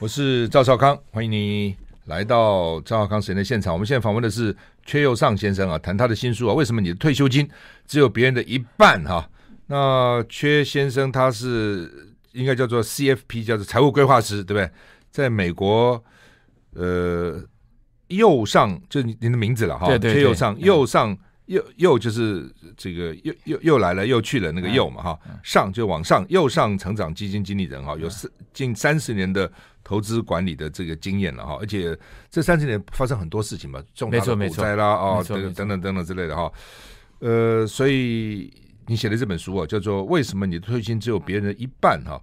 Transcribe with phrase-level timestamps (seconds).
[0.00, 1.74] 我是赵少康，欢迎你
[2.04, 3.72] 来到赵少康时间的现场。
[3.72, 4.54] 我们现在访问的是
[4.86, 7.50] 阙佑尚先生啊，谈他的新书啊，为什么你的退休金
[7.84, 9.28] 只有别人的一半哈、啊？
[9.66, 14.70] 那阙先生他是应该叫做 CFP，叫做财务规划师，对不对？
[15.10, 16.00] 在美国，
[16.74, 17.42] 呃，
[18.06, 21.18] 右上就是您的名字了哈，阙右上，右上。
[21.48, 29.50] 又又就是这个又又又来了又去了那个又嘛哈，上就往上，又上成长基金经理人哈，有四近三十年的
[29.82, 31.98] 投资管理的这个经验了哈，而且
[32.30, 36.52] 这三十年发生很多事情嘛，重大的股灾啦啊，这个等等等等之类的哈，
[37.20, 38.52] 呃，所以
[38.86, 42.20] 你写的这本书啊，叫做为什么你的退休金只有别人的一半哈？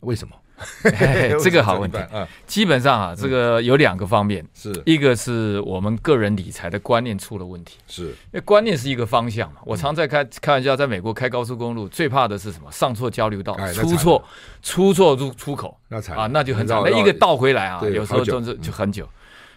[0.00, 0.34] 为什么？
[1.42, 1.96] 这个好问题。
[1.98, 2.26] 啊！
[2.46, 4.72] 基本上啊，这个有两个方面，是。
[4.84, 8.04] 一个是我们个人理财的观念出了问题，是。
[8.04, 9.60] 因为观念是一个方向嘛。
[9.64, 12.70] 我常在开开玩笑，在美国开高速公路最怕的是什么？
[12.70, 14.24] 上错交流道，出错
[14.62, 16.80] 出错入出口，那才啊，那就很惨。
[16.84, 19.08] 那一个倒回来啊，有时候就是就很久。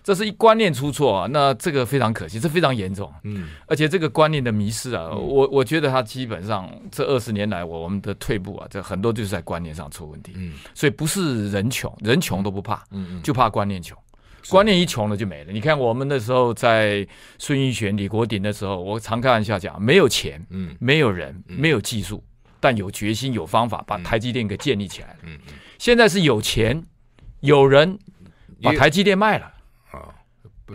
[0.04, 3.12] 这是一观念出错啊，那这个非常可惜，这非常严重。
[3.24, 10.34] 嗯，而且这个观念的迷失啊，我我觉得他基本上这二十年来，我我们的退步啊，这很多就是在观念上出问题。
[10.36, 13.98] 嗯，所以不是人穷，人穷都不怕，嗯，就怕观念穷。
[14.50, 15.54] 观念一穷了就没了。
[15.54, 17.08] 你看我们那时候在
[17.40, 22.22] 孙运璇、李国鼎的时候，我常开玩笑讲，没有钱，嗯，没有人，没有技术，
[22.60, 25.20] 但有决心、有方法，把台积电给建立起来了。
[25.24, 25.40] 嗯，
[25.80, 26.84] 现在是有钱、
[27.40, 27.98] 有人，
[28.62, 29.50] 把台积电卖了。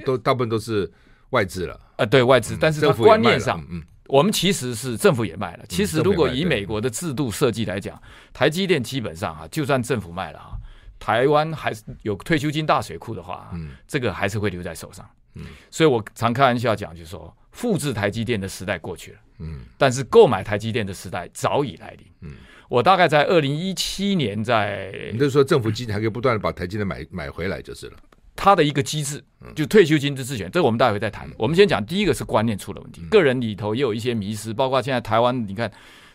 [0.05, 0.91] 都大部分都是
[1.31, 5.65] 外资了，呃，对外资，但是它观念上，嗯，我们其实是政府也卖了。
[5.69, 8.01] 其实如果以美国的制度设计来讲，
[8.33, 10.53] 台积电基本上啊，就算政府卖了啊，
[10.99, 22.37] 台湾还是有退休金大水库的话，嗯，这个还是会留在手上，嗯，所以我常开玩笑讲，就是说复制台积电的时代过去了，嗯，但是购买台积电的时代早已来临，嗯，
[22.69, 27.97] 我大概在二零一七年在，你就是说政府基金还可以不断的把台积电买买回来就是了。
[28.41, 29.21] 它的一个机制，
[29.57, 31.29] 就退休金的自选，这我们待会再谈。
[31.37, 35.69] 我们先讲第一个是观念出了问题，个人里头也有一些迷失，包括现在台湾，你看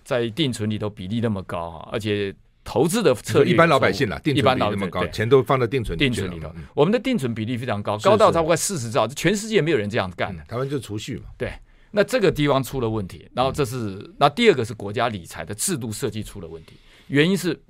[0.05, 2.33] 在定存里头比例那么高啊，而且
[2.63, 6.49] 投资的策略，一般老百姓啦，定存比例那么高，钱都放在定存定存里头。
[6.73, 10.41] 我们的定存比例非常高，高到差不多四十兆，全世界没有人这样干的。
[10.45, 11.51] 台湾就储蓄嘛，对。
[11.91, 16.73] 那这个地方出了问题，然后这是那第二个是国家理财的制度设计出了问题，
[17.07, 17.61] 原因是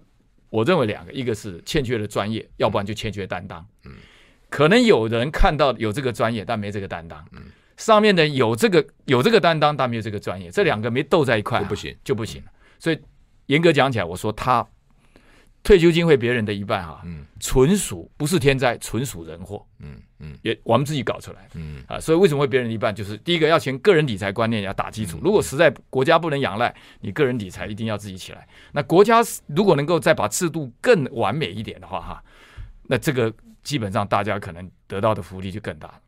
[0.49, 3.65] 我认为两个，一个是欠缺了专业，要不然就欠缺担当。
[3.83, 3.91] 嗯。
[4.53, 7.25] 可能有人看到有这个专业，但没这个担当。
[7.31, 7.41] 嗯，
[7.75, 12.39] 上面的有这个有这个担当，但没有这个专业，这两个没斗在一块就不行，就不行。
[12.77, 12.99] 所以
[13.47, 14.63] 严格讲起来，我说他
[15.63, 19.65] 退休金会别人的一半哈，嗯，纯属不是天灾，纯属人祸。
[19.79, 21.49] 嗯嗯，也我们自己搞出来。
[21.55, 22.93] 嗯啊，所以为什么会别人一半？
[22.93, 25.19] 就是第一个要先个人理财观念要打基础。
[25.23, 26.71] 如果实在国家不能仰赖，
[27.01, 28.47] 你个人理财一定要自己起来。
[28.71, 32.23] 那国家如果能够再把制度更完美一点的话，哈，
[32.83, 33.33] 那这个。
[33.63, 35.99] 基本上大家可能得到的福利就更大。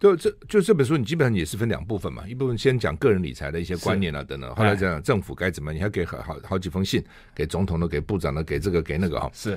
[0.00, 7.00] 就这就这本书，你基本上也是分两部分嘛，一部分先讲个人理财的一些观念啊等等，后来讲政府该怎么，你还给好好好几封信
[7.32, 9.30] 给总统的、给部长的、给这个给那个哈。
[9.32, 9.56] 是，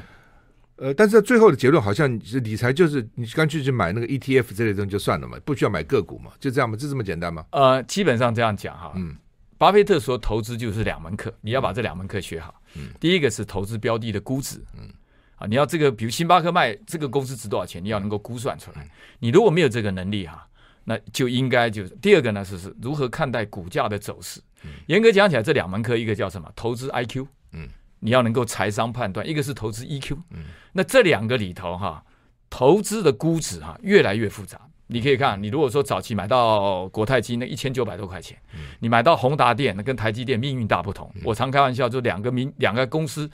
[0.76, 7.44] 呃，但是最后的结论好像是理财就是你干脆去买那个 ETF 这类东西就算了嘛，不需要买个股嘛，就这样嘛，就这么简单吗？
[7.50, 8.94] 呃，基本上这样讲哈。
[8.96, 9.16] 嗯。
[9.58, 12.54] 巴菲特说投资就是两门课，你要把这两门课学好。
[12.76, 12.90] 嗯。
[13.00, 14.64] 第一个是投资标的的估值。
[14.78, 14.88] 嗯。
[15.36, 18.88] 啊，你要这个，比如星巴克卖这个公司值多少钱，你要能够估算出来。
[19.20, 20.48] 你如果没有这个能力哈，
[20.86, 24.42] 那就应该就是第二个呢，是是如何看待股价的走势。
[24.88, 26.50] 严格讲起来，这两门课，一个叫什么？
[26.56, 27.68] 投资 IQ，嗯，
[28.00, 32.04] 你要能够财商判断；一个是投资 EQ，嗯，那这两个里头哈，
[32.50, 34.60] 投资的估值哈越来越复杂。
[34.88, 38.38] 你可以看，你如果说早期买到国泰金那一千九百多块钱，
[38.80, 41.12] 你买到宏达电那跟台积电命运大不同。
[41.24, 43.30] 我常开玩笑，就两个名两个公司。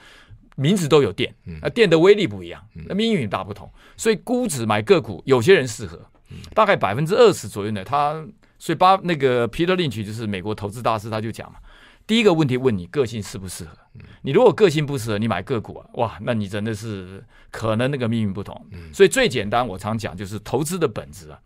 [0.55, 5.99] 名字都有电，那电的威力不一样，那命运大不同，所以估值买个股，有些人适合，
[6.53, 7.83] 大概百分之二十左右呢。
[7.83, 8.25] 他
[8.59, 11.57] 所以巴那个 Peter Lynch 就是美国投资大师，他就讲嘛，
[12.05, 13.75] 第一个问题问你个性适不适合，
[14.21, 18.63] 你如果个性不适合，你买个股啊，哇，那你真的是可能那个命运不同。
[18.93, 21.39] 所以最简单，我常讲就是投资的本质啊，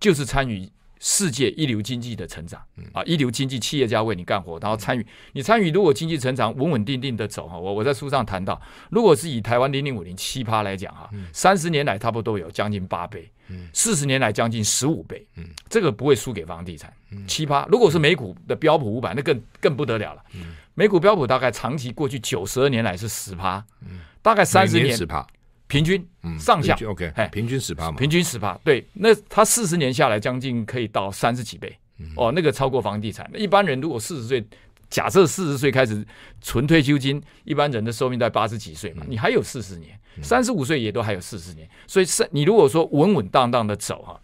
[0.00, 2.60] 就是参与世界一流经济的成长。
[2.92, 8.60] 啊，一流经济企业家为你干活，然后参与你参与，如果经济成长稳稳定定的走哈，我我在书上谈到，
[8.90, 13.30] 如果是以台湾零零五零七趴来讲哈，三十年来差不多有将近八倍，
[13.72, 15.26] 四十年来将近十五倍，
[15.68, 16.92] 这个不会输给房地产，
[17.26, 17.66] 七趴。
[17.66, 20.22] 如果是美股的标普五百，那更更不得了了，
[20.74, 23.64] 美股标普大概长期过去九十二年来是十趴，
[24.22, 25.26] 大概三十年十趴。
[25.66, 26.06] 平均
[26.38, 31.76] 上下，OK，平均十趴嘛，平均十趴，对，那他四十年下来将近可以到三十几倍，
[32.16, 33.28] 哦，那个超过房地产。
[33.34, 34.46] 一般人如果四十岁，
[34.90, 36.06] 假设四十岁开始
[36.40, 44.20] 存退休金，一般人的寿命在八十几岁嘛，你还有四十年，三十五岁也都还有四十年，所以是，你如果说稳稳当当的走哈。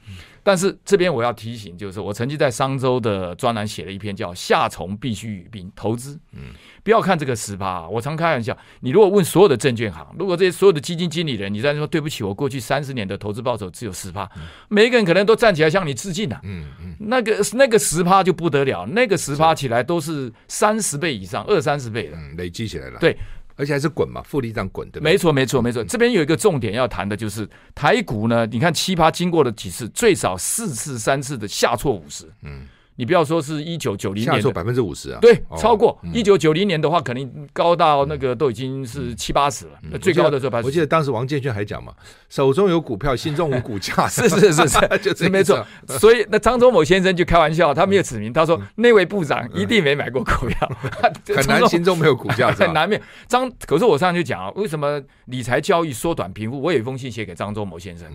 [0.50, 6.14] 但是这边我要提醒，就是我曾经在商周的专栏写了一篇叫《夏虫必须语冰投资》。
[6.32, 6.40] 嗯，
[6.82, 14.28] 不要看这个十趴啊，我常开玩笑，你如果问所有的证券行，如果这些所有的基金经理人，你在说对不起，我过去三十年的投资报酬只有十趴，
[14.68, 16.40] 每一个人可能都站起来向你致敬呐。
[16.42, 22.98] 嗯嗯，那个那个十趴就不得了，那个十趴起来都是三十倍以上，二三十倍的，累积起来了。
[22.98, 23.16] 对。
[23.60, 25.00] 而且还是滚嘛，复利这样滚的。
[25.00, 25.84] 没错，没错，没错。
[25.84, 28.46] 这边有一个重点要谈的，就是台股呢。
[28.46, 32.24] 你看，奇葩经过了几次，最少四次、三次的下挫五十。
[32.42, 32.66] 嗯。
[33.00, 35.18] 你不要说是一九九零年，下挫百分之五十啊？
[35.22, 39.72] 对，超过一九九零年的话，肯定高到那个都已经是七八十了。
[39.90, 41.94] 那最高的时候，我记得当时王建煊还讲嘛，
[42.28, 44.06] 手中有股票，心中无股价。
[44.06, 45.66] 是是是是， 就是没错。
[45.98, 50.70] 所以那张忠谋先生就开玩笑，他没有指名，他说那位部长一定没买过股票，
[51.34, 53.00] 很难心中没有股价， 很难免。
[53.26, 56.60] 张，可是我上次就讲啊，为什么理财交易缩短贫富？
[56.60, 58.06] 我有一封信写给张忠谋先生。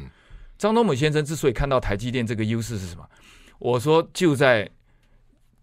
[0.59, 3.03] 张忠谋先生之所以看到台积电这个优势是什么？
[3.57, 4.69] 我说就在。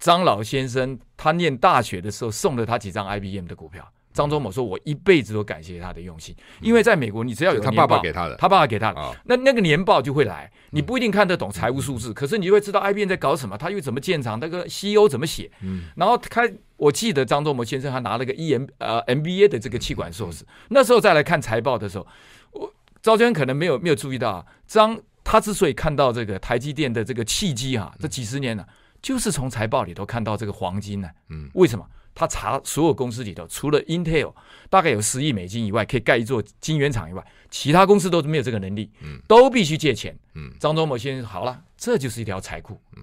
[0.02, 3.88] 张老先生他念大学的时候送了他几张 IBM 的股票。
[4.12, 10.50] 张忠谋说：“我一辈子都感谢他的用心，因为在美国，你只要有他爸爸给他的，他爸爸给他的，那那个年报就会来。
[10.70, 15.50] 你不一定看得懂财务数字，可是你就会知道 IBM 在搞什么，他又怎么建厂，那个 CEO 怎么写。
[15.94, 20.44] 然后开，我记得张忠谋先生还拿了个 EM 呃 MBA 的这个气管硕士。
[20.68, 22.06] 那时候再来看财报的时候，
[22.50, 22.70] 我
[23.00, 28.66] 赵娟可能没有没有注意到张他之所以看到这个台积电的这个契机啊，这几十年呢。”
[29.02, 31.84] 就是从财报里头看到这个黄金呢、啊，嗯，为什么？
[32.14, 34.34] 他查所有公司里头，除了 Intel
[34.68, 40.52] 大概有十亿美金以外，可以盖一座晶圆厂以外，其他公司都是没有这个能力，嗯，都必须借钱，嗯。
[40.60, 43.02] 张忠谋先生好了，这就是一条财库，嗯，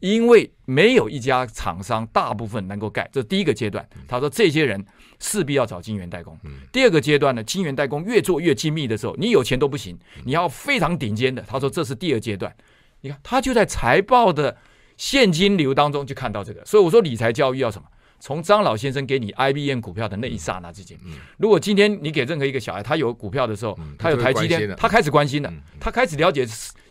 [0.00, 3.88] 因为没有一家厂商大部分能够盖，这是第一个阶段。
[4.06, 4.84] 他说这些人
[5.20, 6.58] 势必要找晶圆代工，嗯。
[6.70, 11.40] 第二个阶段呢，晶圆代工越做越精密的时候，你有钱都不行，你要非常顶尖的。
[11.48, 12.54] 他说这是第二阶段。
[13.00, 14.54] 你看，他就在财报的。
[15.00, 17.88] 现金流当中就看到这个，所以我说理财教育要什么？
[18.20, 20.98] 从张老先生给你 IBM 股票的那一刹那之间，
[21.38, 25.50] 如果今天你给任何一个小孩，他有股票的时候，他有台积电，他开始关心了，
[25.80, 26.46] 他开始了解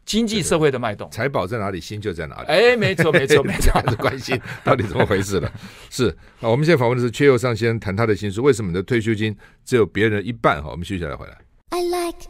[0.08, 1.08] 经济社会的脉动。
[1.12, 2.48] 财宝在哪里，心就在哪里。
[2.48, 5.54] 哎，没错，没错， 没错，开始关心到底怎么回事了。
[5.92, 6.10] 是
[6.42, 10.72] 啊，我们现在访问的是阙又尚先生，谈他的心书《为什么你的退休金只有别人的一半》哈。
[10.72, 11.38] 我们休息下来回来。
[11.70, 12.26] I like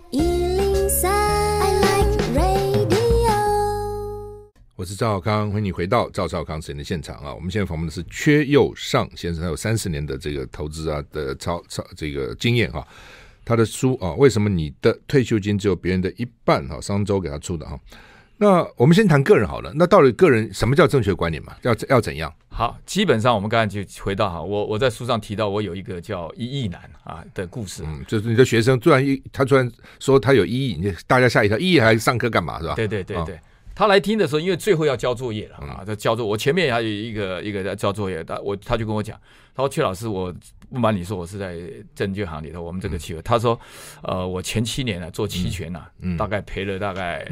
[4.79, 7.33] 我是赵少康，欢迎你回到赵少康时间的现场啊！
[7.33, 12.87] 我们现在访问的是阙佑尚先生，他有三十年的这个投资啊的超超这个经验哈。
[13.43, 16.65] 他的书啊，为什么你的退休金只有别人的一半？
[16.69, 17.77] 哈，商周给他出的哈。
[18.37, 19.69] 那我们先谈个人好了。
[19.75, 21.57] 那到底个人什么叫正确观念嘛？
[21.63, 22.33] 要要怎样？
[22.47, 32.75] 好，基本上我们刚才就回到哈，我我在书上提到我有一个叫一亿男啊的故事，嗯，就是你的学生突然一他突然说他有一亿，你大家吓一跳，一亿还上课干嘛是吧？
[32.75, 33.35] 对对对对。
[33.35, 33.39] 哦
[33.79, 36.25] 他来听的时候，因为最后要交作业了啊，他交作。
[36.25, 39.17] 我前面还有一个一个在交作业，他我他就跟我讲，
[39.55, 40.35] 他说：“阙老师，我
[40.69, 41.57] 不瞒你说，我是在
[41.95, 43.57] 证券行里头，我们这个企业。”他说
[44.03, 45.81] ：“呃，我前七年呢做期权呢，
[46.17, 47.25] 大概赔了大概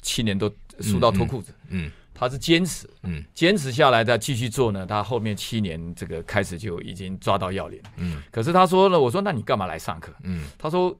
[0.00, 1.54] 七年都输到脱裤子。
[1.68, 7.80] 嗯，他是坚持，嗯，坚持下来再继续做呢，他后面七年这个开始就已经抓到要领。
[7.98, 10.12] 嗯，可是他说呢，我说那你干嘛来上课？
[10.24, 10.92] 嗯，他说。”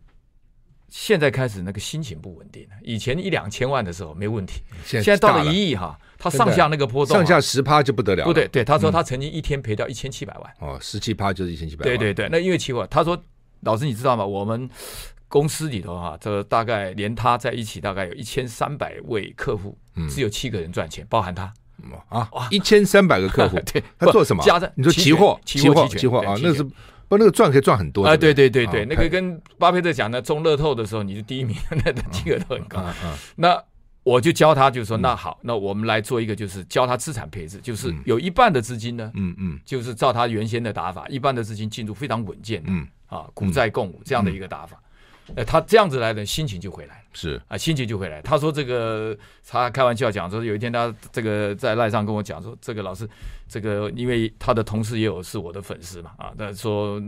[0.95, 2.77] 现在开始那个心情不稳定了。
[2.83, 8.27] 以前一两千万的时候没问题，现在到了一亿哈，他上下那个波动，上下十趴就不得了。
[8.27, 10.53] 不对，对，他说他曾经一天赔掉一千七百万。
[10.59, 11.91] 哦，十七趴就是一千七百万。
[11.91, 13.19] 对对对，那因为期货，他说
[13.61, 14.27] 老师你知道吗？
[14.27, 14.69] 我们
[15.29, 19.79] 公司里头哈，这大概连他在一起，大概有一千三百位客户，
[20.11, 21.51] 只有七个人赚钱，包含他。
[22.11, 24.45] 啊，一千三百个客户， 对，他做什么？
[24.45, 26.67] 加在你说期货，期货，期货啊，那是。
[27.13, 28.17] 不，那个赚可以赚很多啊！
[28.17, 28.49] 对对？
[28.49, 32.83] 对对，那个跟巴菲特讲的中乐透的时候，你是第一名，那个金额都很高。
[33.37, 33.63] 那
[34.03, 42.89] 我就教他，就是说，那好，那我们来做一个，就是教他资产配置，就是有一半的资金呢，嗯嗯，就是照他原先的打法，一半的资金进入非常稳健，嗯。
[43.09, 44.81] 啊，股债共舞这样的一个打法。
[45.35, 48.21] 呃，他这样子来的心情就回来是啊，心情就会来。
[48.23, 49.17] 他说这个，
[49.47, 53.09] 他开玩笑讲说，有一天他这个在赖上跟我讲说，这个老师，
[53.49, 57.01] 这个因为他的同事也有是我的粉丝嘛，啊，他说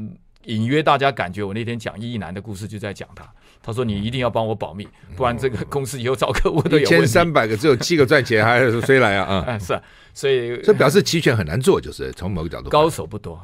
[0.44, 3.26] 隐约大家感觉我那天讲一男的故事就在讲他。
[3.62, 6.82] 他说你一定要帮我保密，不然这个公司以后找客户都有。
[6.82, 9.36] 一千三百个只有七个赚钱，还是谁来啊？
[9.48, 9.82] 啊，是啊，
[10.12, 13.40] 所以这表示期权很难做，就是从某个角度，高手不多。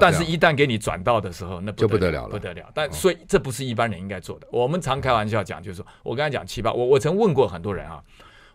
[0.00, 2.70] 但是，一旦给你转到的时候，那不就不得了了，不得了。
[2.74, 4.46] 但所以，这不是一般人应该做的。
[4.50, 8.02] 我们常开玩笑讲，就是说我刚才讲七八，我我曾问过很多人啊，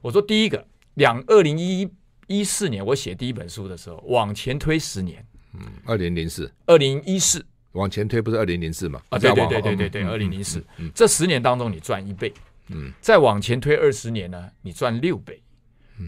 [0.02, 0.64] 我说第一个，
[0.94, 1.90] 两二零一
[2.28, 9.02] 一四年我写第一本书的时候，往前推十年，嗯，二零零四，二零一四，往前推不是二零零四吗？
[9.10, 10.64] 啊，对对对对对对，二零零四，
[10.94, 12.32] 这十年当中你赚一倍，
[12.68, 15.42] 嗯，再往前推二十年呢，你赚六倍，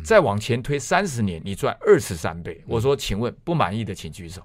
[0.03, 2.62] 再往前推三十年，你赚二十三倍。
[2.67, 4.41] 我说，请问不满意的请举手。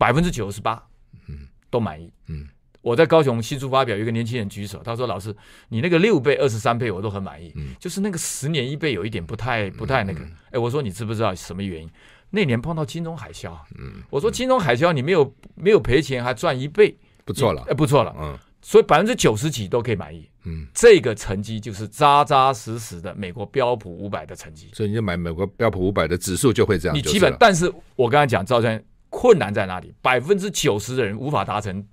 [0.00, 0.82] 百分之九十八，
[1.28, 2.10] 嗯，都满意。
[2.28, 2.48] 嗯，
[2.80, 5.36] 我在高雄新书发表，有一个年轻人举手，他说：“老师，
[5.68, 7.52] 你那个六倍、二十三倍，我都很满意。
[7.54, 10.20] 嗯，就是那个十年一倍，有一点不太、不太那个。
[10.52, 11.90] 哎，我说你知不知道什么原因？
[12.30, 13.52] 那年碰到金融海啸。
[13.78, 17.62] 嗯，我说金融海啸，你没有没有赔钱，还赚一倍，不错了。
[17.68, 18.16] 哎，不错了。
[18.18, 20.26] 嗯，所以百分之九十几都可以满意。
[20.44, 24.70] 嗯，这个成绩就是扎扎实实的美国标普五百的成绩。
[24.72, 26.96] 所以你就买美国标普五百的指数就会这样。
[26.96, 28.84] 你基本，但是我刚才讲赵先生。
[29.10, 29.92] 困难在哪里？
[30.00, 31.84] 百分之九十的人无法达成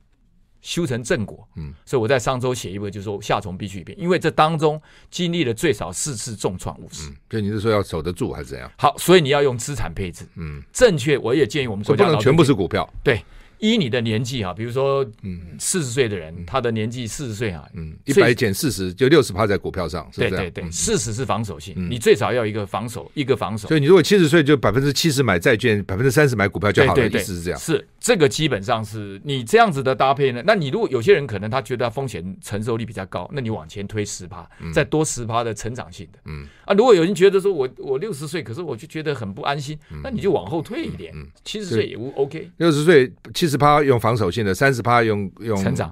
[0.61, 1.47] 修成正果。
[1.55, 7.11] 嗯，所以我在上周写一本，就是说夏虫必须变，因为这当中经历了最少四次重创五十。
[7.29, 8.71] 所以你是说要守得住还是怎样？
[8.77, 10.25] 好，所以你要用资产配置。
[10.35, 11.17] 嗯，正确。
[11.17, 12.87] 我也建议我们国家不能全部是股票。
[13.03, 13.21] 对。
[13.59, 20.35] 依你的年纪哈，比如说，嗯，四十岁的人，他的年纪四十岁哈，嗯，一百减四十就六十趴在股票上，是这样。
[20.35, 23.67] 对对对，四十是防守性，你最少要一个防守，一个防守。
[23.67, 27.59] 所以你如果七十岁就百分之七十买债券，百分之三十买股票就好了，意思是这样。
[27.59, 30.41] 是这个基本上是你这样子的搭配呢。
[30.45, 42.49] 那你如果有些人可能他觉得风险承受力比较高，那你往前推十趴，再多十趴的成长性的，嗯啊，如果有人觉得说我我六十岁，可是我就觉得很不安心，那你就往后退一点，七十岁也无 OK。
[42.57, 44.31] 六十岁七十趴用防守。
[44.37, 45.91] 性的三十趴用用成长，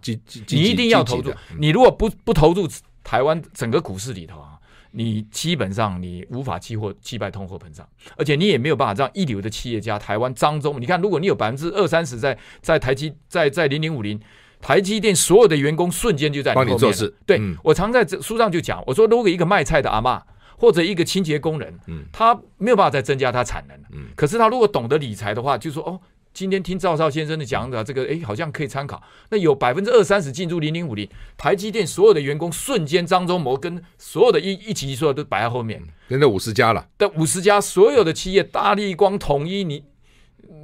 [0.50, 1.34] 你一定要投入。
[1.57, 2.67] 你如果不不投入
[3.03, 4.55] 台湾整个股市里头啊，
[4.96, 7.88] 你基本上你无法击破击败通货膨胀，
[8.18, 10.80] 而且你也没有办法让一流的企业家台湾张忠。
[10.80, 14.20] 你看，如果你有百分之二三十在在台积在在零零五零，
[14.62, 16.70] 台积电所有的员工瞬间就在你后面。
[16.70, 17.14] 帮你做事。
[17.25, 20.24] 对，我常在这书上就讲，我说如果一个卖菜的阿妈
[20.58, 21.78] 或者一个清洁工人，
[22.14, 23.78] 他没有办法再增加他产能，
[24.16, 26.00] 可是他如果懂得理财的话，就说哦。
[26.36, 29.01] 今天听赵少先生的讲的这个，哎，好像可以参考。
[29.30, 36.86] 那有百分之二三十进入零零五零，台积电所有的员工瞬间张忠谋跟所有的一一起所有都摆在后面，现在五十家了。
[36.98, 39.86] 但五十家所有的企业，大力光、统一，你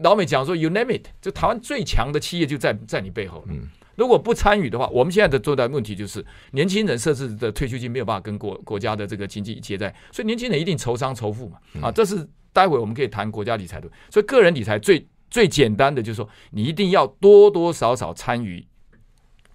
[0.03, 3.45] 老美讲说，you name it，就台湾最强的企业就在在你背后。
[3.47, 11.57] 嗯，如果不参与的话，我们现在的最大问题就是年轻人设置的退休金没有办法跟国国家的这个经济接在，所以年轻人一定愁商愁富嘛。
[11.81, 15.07] 啊，这是待会我们可以谈国家理财的，所以个人理财最。
[15.31, 18.63] 最简单的就是说，你一定要多多少少参与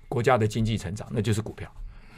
[0.09, 1.71] 国家的经济成长，那就是股票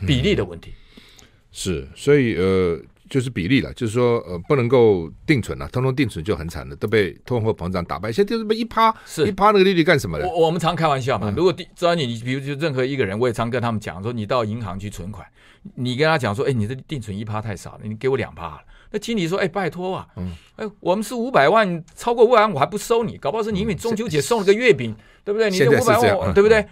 [0.07, 0.71] 比例的问题。
[0.71, 1.03] 嗯、
[1.51, 8.13] 是，所以呃，就是比例了，就是说呃，不能够定存了，通通定存就很惨了，都被通货膨胀打败。
[8.13, 10.29] 现在就是一趴，是一趴那个利率干什么的？
[10.29, 15.27] 我我们常开玩笑嘛，嗯、如果知道你，你比如就任何一个人，我也常跟他们讲说，你到银行去存款，
[15.75, 18.61] 你跟他讲说，哎，你的定存一趴太少了，你给我两趴了。
[18.91, 25.51] 那经理说：“哎、欸，拜托啊，嗯，哎，我们是五百万，超过五百万我还不收你，搞不好是你因为中秋节送了个月饼，对不对？
[25.51, 26.67] 你这五百万，对不对？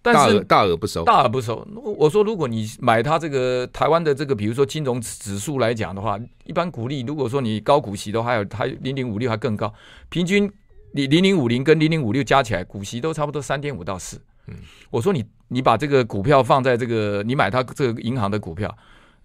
[0.00, 1.66] 但是大额不收，大额不收。
[1.74, 9.72] 我说，如果你买它这个台湾的这个，比如说金融指数来讲的话，一般股利，如果说你高股息的话，还有还零零五六还更高，
[10.08, 10.50] 平均
[10.92, 14.16] 你零零五零跟零零五六加起来，股息都差不多三点五到四。
[14.46, 14.54] 嗯，
[14.90, 18.74] 我说你你把这个股票放在这个，你买它这个银行的股票。”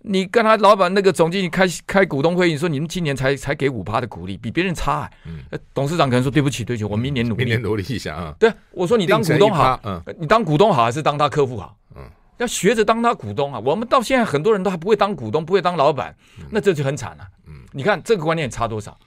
[0.05, 5.11] 你跟他老板那个总经理开开股东会议，说你们今年才才给五趴的股利，比别人差、欸。
[5.25, 5.39] 嗯，
[5.73, 8.35] 董事长可能说对不起，对不起，我明年努力，明年努力一下啊。
[8.37, 11.77] 对，我说你当股东好，嗯，你当股东好还是当他客户好？
[11.95, 12.03] 嗯，
[12.37, 13.59] 要学着当他股东啊。
[13.59, 16.13] 我们到现在很多人都还不会当股东，不会当老板，
[16.51, 17.25] 那这就很惨了。
[17.47, 18.97] 嗯，你看这个观念差多少，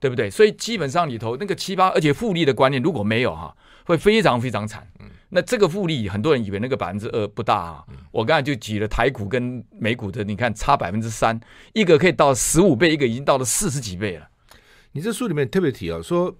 [0.00, 0.28] 对不对？
[0.28, 4.84] 所以基本上里头那个七八，而且复利的观念如果没有哈，会非常非常惨。
[5.30, 5.32] 嗯。
[5.32, 7.84] 那这个复利，很多人以为那个百分之二不大啊。
[8.10, 11.40] 我刚才就举了台股跟美股的，你看差百分之三，
[11.72, 14.28] 一个可以到十五倍，一个已经到了四十几倍了。
[14.92, 16.36] 你这书里面特别提啊，说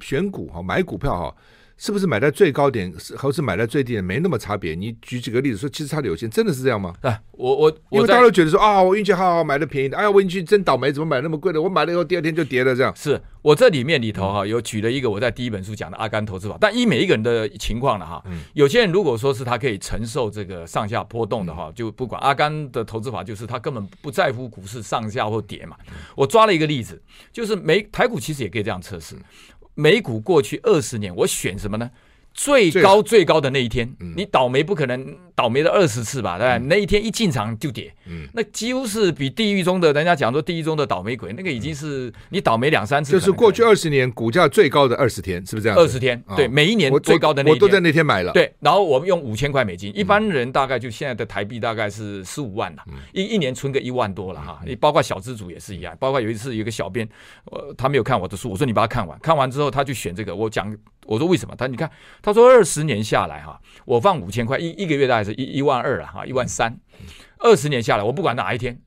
[0.00, 1.36] 选股哈，买股票哈，
[1.76, 4.74] 是不是买在最高点，或是买在最低点没那么差别？
[4.74, 6.94] 你举几个例子说，其实差的有限，真的是这样吗？
[7.02, 11.60] 啊，我我因为大家都觉得说啊，我运气好好买的便宜的，哎呀，我运气真倒霉，怎么买那么贵的？
[11.60, 12.94] 我买了以后第二天就跌了，这样。
[12.94, 25.76] 是我这里面里头哈有举了一个我在第一本书讲的阿甘投资法，但依每一个人的情况了哈，有些人如果说是他可以承受这个上下波动的哈，就不管阿甘的投资法，就是他根本不在乎股市上下或跌嘛。
[26.14, 27.02] 我抓了一个例子，
[27.32, 29.16] 就是美台股其实也可以这样测试。
[29.74, 31.90] 美股过去二十年，我选什么呢？
[32.34, 36.36] 最高最高的那一天，你倒霉不可能倒霉了二十次吧？
[36.36, 36.58] 对吧？
[36.58, 37.94] 那一天一进场就跌，
[38.32, 43.12] 那几乎是比地狱中的人家讲说地狱中的倒霉鬼，那个已经是你倒霉两三次。
[43.12, 45.78] 就是过去二十年股价最高的二十天，是不是这样？
[45.78, 48.32] 二十天，对，每一年最高的那一天，我都在那天买了。
[48.32, 54.60] 对，然后我们用五千块美金，一般人大概就现在的台币大概是十五万了，一一年存个一万多了哈。
[54.66, 57.08] 你包括小资主也是一样，包括有一次有一个小编，
[57.52, 60.76] 呃，他没有看我的书，我说你把它看完，看完之后他就选这个，我讲。
[61.06, 61.54] 我说为什么？
[61.54, 61.90] 他你看，
[62.24, 66.74] 他说二十年下来哈，我放五千块一一个月大概是一一万二了哈，一万三。
[67.38, 68.80] 二十年下来，我不管哪一天，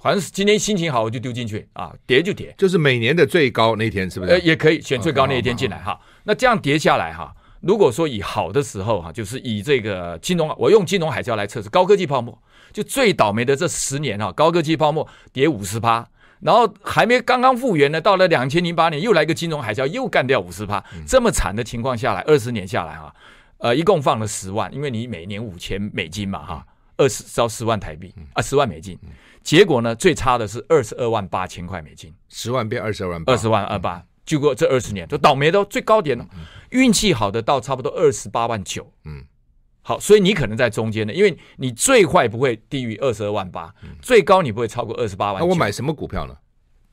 [0.00, 4.30] 反正是今天心情好我就丢进去啊，跌就跌，就是每年的最高那天是不是？
[4.30, 5.98] 呃，也可以选最高那一天进来哈。
[6.22, 12.40] 那这样跌下来哈，如果说以好的时候哈，就是以这个金融，我用金融海啸来测试高科技泡沫，
[12.72, 16.06] 就最倒霉的这十年哈，高科技泡沫跌五十趴。
[16.44, 23.14] 然后还没刚刚复原呢，到了两千零八年又来个金融海啸，又干掉五十趴，这么惨的情况下来，二十年下来哈，
[23.56, 26.66] 呃，一共放了十万，因为你每年五千美金嘛哈，
[26.98, 28.98] 二十到十万台币啊，十万美金，
[29.42, 36.26] 结果呢最差的是二十二万八千块美金，十万变二十二万八，二十万二八，结果这二十年就倒霉的最高点了，
[36.68, 39.24] 运气好的到差不多二十八万九，嗯。
[39.86, 45.40] 好，所以你可能在中间的，因为你最坏不会低于二十二万八，最高你不会超过二十八万。
[45.40, 46.34] 那我买什么股票呢？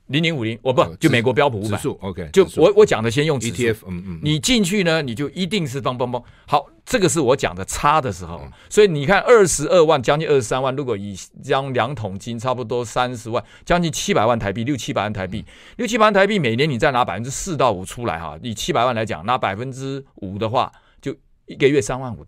[0.07, 6.21] 零零五零，我不就美国标普五百指数？OK，就我我讲的先用 ETF，嗯嗯，你进去呢，你就一定是嘣嘣嘣。
[6.45, 15.45] 好，这个是我讲的差的时候，所以你看二十二万，将近二十三万，如果以将两桶金，差不多三十万，将近七百万台币，六七百万台币，
[15.77, 20.69] 六七百万台币，每年你再拿百分之四到五出来哈，以七百万来讲，拿百分之五的话，
[21.01, 22.25] 就一个月三万五。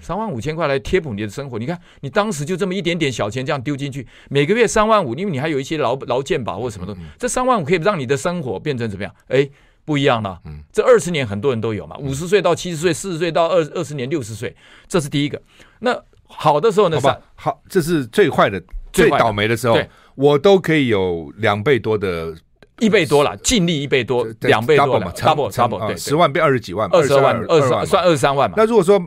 [0.00, 9.14] 三万五千块来贴补你的生活，你看你当时就这么一点点小钱这样丢进去，每个月三万五，因为你还有一些劳劳健保或什么的，这三万五可以让你的生活变成怎么样？
[9.28, 9.48] 哎，
[9.84, 10.38] 不一样了。
[10.44, 14.54] 嗯，这二十年很多人都有嘛，五十岁到七十岁，四十岁到二二十年六十岁，
[14.86, 15.40] 这是第一个。
[15.80, 17.00] 那好的时候呢？
[17.00, 19.78] 好吧，好，这是最坏的、最倒霉的时候，
[20.14, 22.34] 我都可以有两倍多的，
[22.80, 28.54] 一倍多了，净利一倍多，两倍多嘛，double double，对，十万变二十几万，二十二万，二十算二十三万嘛。
[28.58, 29.02] 那如果说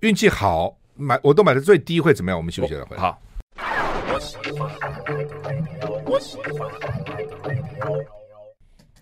[0.00, 2.38] 运气好，买我都买的最低会怎么样？
[2.38, 2.96] 我们休息了会。
[2.96, 3.20] 好。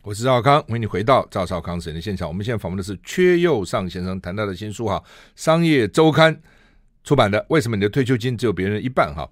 [0.02, 2.26] 我是赵少康，欢迎你回到赵少康时间的现场。
[2.26, 5.02] 我们现在访问的是缺右上先生，谈到的新书哈，
[5.34, 6.34] 《商业周刊》
[7.04, 9.28] 出版的《为什么你的退休金只有别人的一半》哈。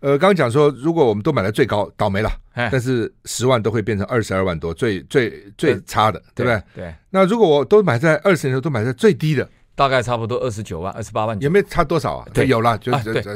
[0.00, 6.62] 呃，刚刚讲说，如果我们都买的最高，倒霉了，但是十万都会变成二十二万多，最最最差的，对不对？
[6.74, 6.94] 对。
[7.10, 9.48] 那如果我都买在二十年的时候都买在最低的。
[9.78, 12.26] 大概差不多二十九万、二十八万，有没有差多少啊？
[12.34, 12.90] 对，有了，就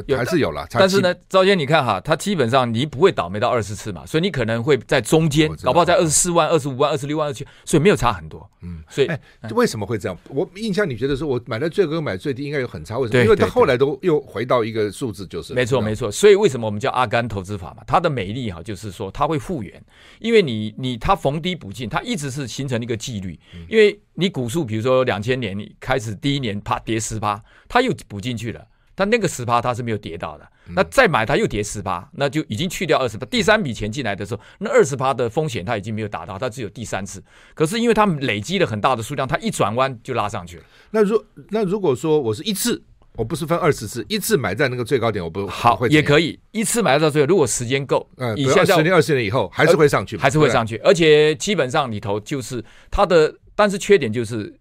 [0.05, 0.67] 对，还是有了。
[0.71, 8.45] 但是呢，赵先，你看哈，它基本上你不会倒霉到二十次嘛，所以你可能会在中间，搞不好在二十四万、二十五万、二十六万、二十七，所以没有差很多。
[8.61, 9.17] 嗯，所以哎，
[9.51, 10.17] 为什么会这样？
[10.27, 13.23] 我印象你觉得说我买的最高买最低应该有很差，为什么？
[13.23, 16.11] 因为它后来都又回到一个数字，就是没错没错。
[16.11, 17.83] 所以为什么我们叫阿甘投资法嘛？
[17.87, 19.81] 它的美丽哈，就是说它会复原，
[20.19, 23.97] 因为你你它逢低补进，它一直是形成一个纪律，因为。
[24.15, 28.65] 你股数，比如说两千年你开始第一年啪跌十趴，他又补进去了，
[28.95, 30.49] 但那个十趴他是没有跌到的。
[30.73, 33.25] 那再买他又跌十趴，那就已经去掉二十趴。
[33.27, 37.23] 第三笔钱进来的时候，那二十趴的风险他已经没有达到，他只有第三次。
[37.53, 40.63] 可是因为它累积了很大的数量，他一转弯就拉上去了。
[40.89, 42.81] 那如那如果说我是一次，
[43.15, 47.27] 我不是分二十次，一次买在那个最高点，我不好也可以一次买到最后。
[47.27, 53.35] 如果时间够，嗯，以现在十年、二十年以后还是会上去，还是会上去，而且基本上里头就是它的。
[53.55, 54.51] 但是缺点就是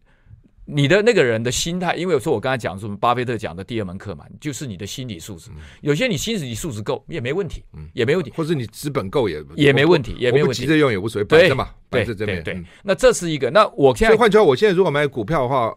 [0.75, 5.51] 你的那个人的心态，因为有时候我刚才讲说，巴菲特讲的第二门课嘛，就是你的心理素质。
[5.81, 12.43] 有些你心理素质够也没问题，也没问题，或者你资本够也也没问题，也没问题，急着用也无所谓，摆着嘛，摆着这边。
[12.43, 13.51] 对，那这是一个。
[13.51, 15.73] 那我现在换句话，我现在如果买股票的话。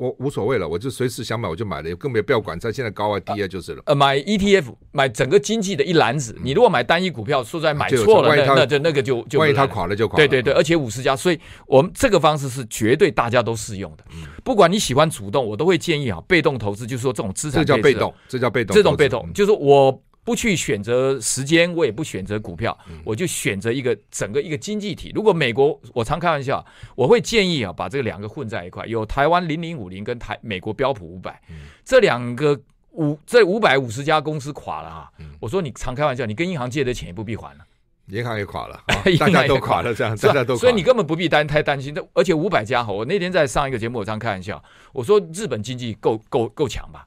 [0.00, 3.82] 我无所谓了，我就随时想买我就买了，更没不要管它现在高啊低啊就是了。
[3.84, 10.26] 呃，买 ETF 买整个经济的一篮子，你如果买单一股票，说出来买错了，那那就那个就就万一它垮了就垮了。
[10.26, 14.04] 对对对，而且五十家，所以我们这个方式是绝对大家都适用的。
[14.42, 20.02] 不管你喜欢主动，我都会建议啊，被动投资就是说这种资产，这叫被动，这叫被动，这种被动就是我。
[20.30, 25.10] 不去选择时间，我也不选择股票，我就选择一个整个一个经济体。
[25.12, 26.64] 如果美国，我常开玩笑，
[26.94, 31.42] 我会建议啊，把这个两个混在一块，有台湾零零五零跟台美国标普五百，
[31.84, 32.56] 这两个
[32.92, 37.64] 五这五百五十家公司垮了哈，我说你常开玩笑，你跟银行借的钱也不必还了。
[38.06, 38.80] 银行也垮了，
[39.18, 41.92] 大家都垮了，这样大家都垮了，所以你根本不必担太担心。
[42.14, 44.62] 而且五百家哈，我那天在上一个节目，我常开玩笑，
[44.92, 47.04] 我说日本经济够够够强吧？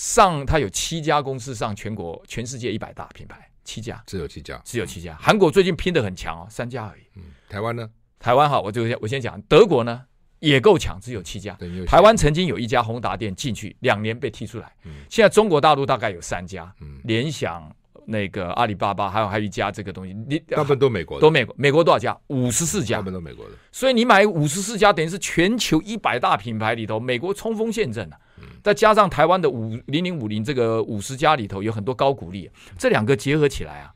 [0.00, 5.14] 上它有七家公司上全国全世界一百大品牌，七家只有七家，只有七家。
[5.20, 7.02] 韩国最近拼的很强哦，三家而已。
[7.16, 7.86] 嗯，台湾呢？
[8.18, 10.00] 台湾哈，我就我先讲德国呢，
[10.38, 11.54] 也够强，只有七家。
[11.86, 14.72] 台湾曾经有一家宏达店进去，两年被踢出来。
[15.10, 17.70] 现在中国大陆大概有三家，联想。
[18.06, 22.18] 那个阿里巴巴，还有还有一家这个东西，你大部分都美国的，都美国，美国多少家？
[22.28, 23.52] 五十四家，大部分都美国的。
[23.70, 28.18] 所以你买五十四家，等于是全球一百大品牌里头，美国冲锋陷阵啊。
[28.62, 33.92] 再加上台湾的五零零五零这个五十家里头有很多高股利，这两个结合起来啊，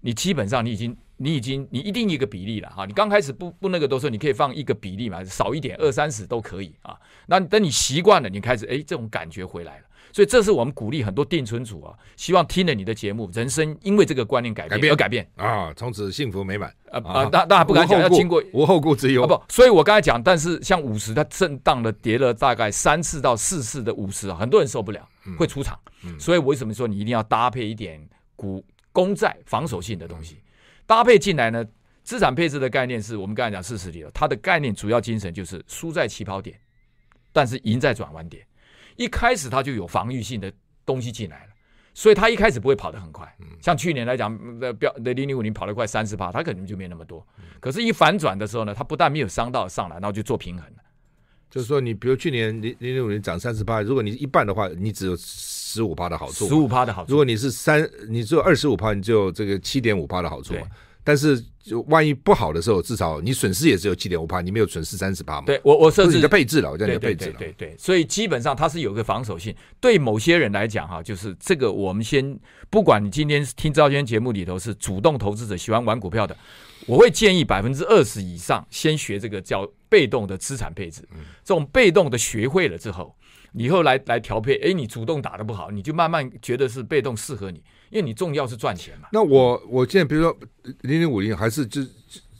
[0.00, 2.84] 你基本上你已经你已经你一定一个比例了哈。
[2.86, 6.98] 你刚开始不不那个都说你可以放一个比例嘛，少一点二三十都可以啊。
[7.26, 9.84] 那等你习惯了，你开始哎这种感觉回来了。
[10.14, 17.24] 所以这是我们鼓励很多定存组啊，希望听了你的节目，人生因为这个观念改变而改变啊，从此幸福美满啊啊！
[17.24, 19.26] 大大家不敢讲，要经过无后顾之忧。
[19.26, 25.04] 不，所以我刚才讲，但是像五十，它震荡的跌了大概三次到四次的五十啊，很多人受不了，
[25.36, 25.76] 会出场。
[26.16, 28.00] 所以我为什么说你一定要搭配一点
[28.36, 30.38] 股公债防守性的东西
[30.86, 31.64] 搭配进来呢？
[32.04, 36.56] 资产配置的概念是我们刚才讲四十里了，它的概念主要精神就是输在起跑点，
[37.32, 38.46] 但是赢在转弯点。
[38.96, 40.52] 一开始它就有防御性的
[40.86, 41.52] 东西进来了，
[41.94, 43.26] 所以它一开始不会跑得很快。
[43.60, 47.26] 像去年来讲，的标的零零五零跑得快三十趴，它可能就没那么多。
[47.60, 50.82] 可是，一反转的时候呢，它不但没有伤到上来，然后就做平衡了。
[51.50, 56.46] 就是说，你比如去年零零零五零涨三十八，如果你一半的话，你只有十五趴的好处。
[56.48, 57.10] 十五趴的好处。
[57.10, 60.54] 如果你是三，你只有二十五趴，你就有这个七点五趴的好处。
[61.06, 65.44] 但是，就万一不好的时候，至少你损失也只有七点五趴，你没有损失三十帕嘛？
[65.44, 67.32] 对，我我设置你的配置了，我叫你的配置了。
[67.32, 69.54] 对对，对对对，所以基本上它是有个防守性。
[69.80, 72.38] 对某些人来讲，哈，就是这个，我们先
[72.70, 76.34] 不管你今天听赵先生节目里头是主动投资者，喜欢玩股票的，
[76.86, 81.06] 我会建议百分之二十以上先学这个叫被动的资产配置。
[81.44, 83.14] 这种被动的学会了之后，
[83.52, 87.62] 以后来来调配，哎，你主动打的不好，你就慢慢觉得是被动适合你。
[87.94, 89.08] 因为你重要是赚钱嘛。
[89.12, 90.36] 那我我现在比如说
[90.82, 91.80] 零零五零还是就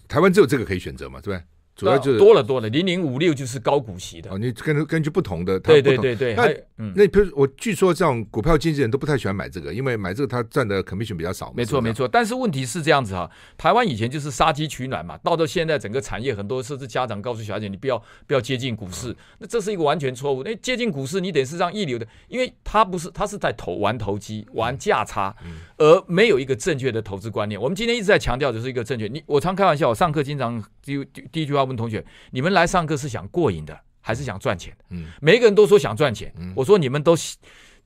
[0.08, 1.44] 台湾只有这个可以选择嘛，对不对？
[1.76, 4.30] 主要就是多了多了，零零五六就是高股息的。
[4.30, 6.34] 哦，你根根据不同的，对对对对。
[6.34, 11.52] 那那比如我据说这种股票经纪人都不太喜欢买这个，因为买这个他赚的 commission 比较少。
[11.56, 20.42] 没错没错，但是问题是这样子哈，台湾以前就是杀鸡取卵嘛，到到现在整个产业很多甚至家长告诉小孩子，你不要不要接近股市，那这是一个完全错误。
[20.44, 25.34] 那接近股市你得是让一流的，因为他不是他是在投玩投机玩价差，
[25.78, 27.60] 而没有一个正确的投资观念。
[27.60, 29.08] 我们今天一直在强调的是一个正确。
[29.08, 32.44] 你我常开玩笑，我上课经常第第一句话问同学，你。
[32.44, 34.76] 你们来上课是想过瘾的，还是想赚钱？
[34.90, 36.30] 嗯，每一个人都说想赚钱。
[36.38, 37.16] 嗯，我说你们都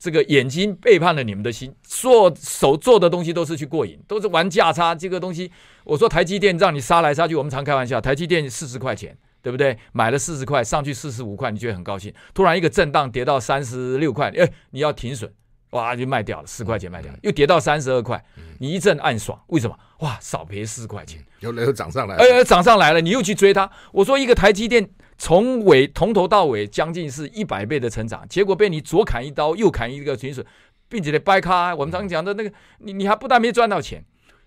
[0.00, 4.96] 这个眼睛背叛了你们的心，做手做的东西都是去过瘾，都是玩价差。
[4.96, 5.52] 这个东西，
[5.84, 9.78] 我说台积电让你杀来杀去，我们常开玩笑，台积电四十块钱，对不对？
[9.92, 12.12] 买了四十块，上去四十五块，你觉得很高兴。
[12.34, 15.32] 突然一个震荡跌到三十六块，哎，你要停损，
[15.70, 18.22] 哇，就卖掉了，十块钱卖掉了，又跌到三十二块，
[18.59, 19.78] 你一阵暗爽，为什么？
[20.00, 21.22] 哇，少赔四块钱。
[21.40, 22.16] 有没有涨上来？
[22.16, 23.70] 哎哎，涨上来了，你又去追它。
[23.92, 30.44] 我说一个台积电从尾从头到尾将近是一百倍的成长，结果被你左砍一刀，右砍一个停损，
[30.88, 31.74] 并且得掰开。
[31.74, 34.04] 我们常讲的那个，你你还不但没赚到钱，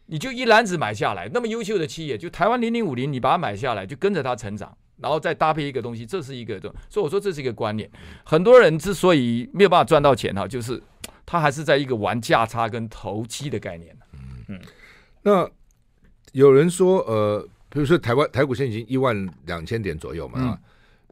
[0.08, 7.90] 你就一篮子买下来，那么优秀的企业，就台湾零零五零，你把它买下来，就跟着它成长，然后再搭配一个东西，这是一个，所以我说这是一个观念。
[8.24, 10.82] 很多人之所以没有办法赚到钱哈，就是
[11.32, 13.96] 他还是在一个玩价差跟投机的概念。
[14.14, 14.62] 嗯嗯，
[15.22, 15.50] 那。
[16.34, 20.58] 有人说，呃，比如说台湾台股现在已经一万两千点左右嘛，嗯、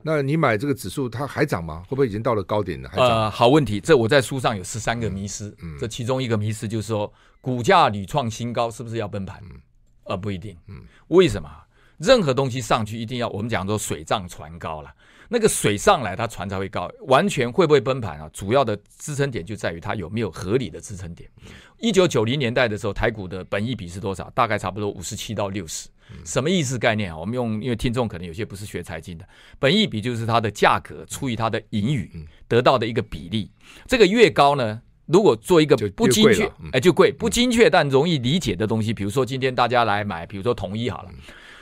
[0.01, 1.83] 那你买这个指数它还涨吗？
[1.89, 2.87] 会不会已经到了高点了？
[2.87, 3.05] 还涨？
[3.05, 9.41] 呃，好问题，这我在书上有十三个迷思，嗯，这其中一个迷思就是说，股价屡创新高是不是要崩盘？
[9.43, 9.59] 嗯，
[10.05, 11.49] 呃，不一定，嗯，为什么？
[11.97, 14.89] 任何东西上去一定要我们讲说水涨船高了。
[15.31, 16.91] 那个水上来，它船才会高。
[17.01, 18.27] 完全会不会崩盘啊？
[18.33, 21.29] 主要的支撑点就在于它有没有合理的支撑点。
[21.77, 24.27] 一九九零年代的时候，台股的本益比是多少？
[24.31, 25.87] 大概差不多五十七到六十。
[26.25, 27.17] 什么意思概念啊？
[27.17, 29.25] 我们用，因为听众可能有些不是学财经的，
[29.59, 32.09] 本益比就是它的价格除以它的盈余
[32.47, 33.51] 得到的一个比例。
[33.85, 37.11] 这个越高呢，如果做一个不精确，哎，就贵。
[37.11, 41.11] 不精确但容易理解的东西，比如说今天大家来买，比如说统一好了，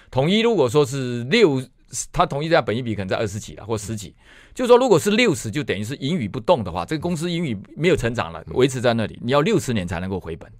[0.09, 1.61] 统一如果说是六。
[2.11, 4.15] 他同意在本益比可能在二十几了或十几，
[4.53, 10.51] 就是说如果是六十，就等于是盈余不动的话，这个公司盈余没有成长了，维持在那里，你要六十年才能够回本，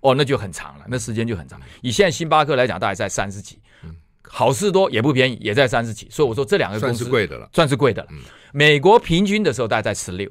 [0.00, 1.60] 哦，那就很长了，那时间就很长。
[1.80, 3.58] 以现在星巴克来讲，大概在三十几，
[4.22, 8.08] 好事多也不便宜，也在三十几，所以我说这两个公司算是贵的了，算是贵的了。
[8.52, 10.30] 美国平均的时候大概在十六。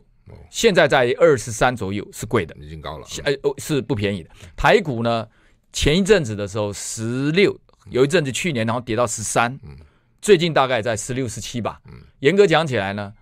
[0.49, 4.29] 现在在二十三左右是贵的，已经高了，呃，是不便宜的。
[4.55, 5.27] 台股呢，
[5.73, 7.53] 前一阵子的时候十六，
[7.89, 9.59] 有一阵子去年然后跌到十三，
[10.23, 11.81] 最近大概在十六、十七吧。
[12.19, 13.13] 严格讲起来呢，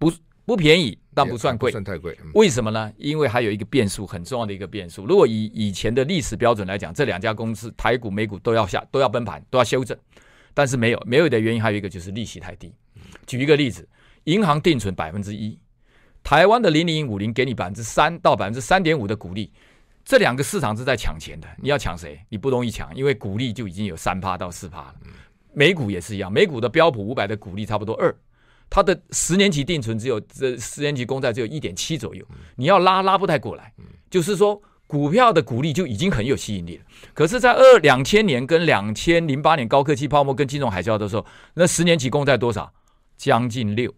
[0.00, 0.12] 不
[0.44, 2.18] 不便宜，但不算贵，算太贵。
[2.34, 2.92] 为什么呢？
[2.98, 5.06] 因为还有一个变数，很重要的一个变数。
[5.06, 9.96] 如果以以前的历史标准来讲，这两家公司台股、美股都要下，都要崩盘，都要修正，
[10.52, 12.74] 但是没有，没有的原因还有一个就是利息太低。
[13.28, 13.88] 举一个例子，
[14.24, 15.56] 银行定存百分之一。
[16.24, 19.52] 台湾的零零五零给你百分之三到百分之三点五的股利，
[20.04, 21.46] 这两个市场是在抢钱的。
[21.58, 22.20] 你要抢谁？
[22.28, 24.94] 你不容易抢，因为股利就已经有三趴到四趴了。
[25.52, 28.14] 美股也是一样，美股的标普五百的股利差不多二，
[28.68, 32.24] 它的十年期定存只有这十年期公债只有一点七左右。
[32.56, 33.72] 你要拉拉不太过来，
[34.08, 36.84] 就是说股票的股利就已经很有吸引力了。
[37.14, 42.72] 可是，在二两千年跟两千零八年高科技泡沫跟金融海啸的时候，那十年期公债多少？
[43.16, 43.92] 将近六。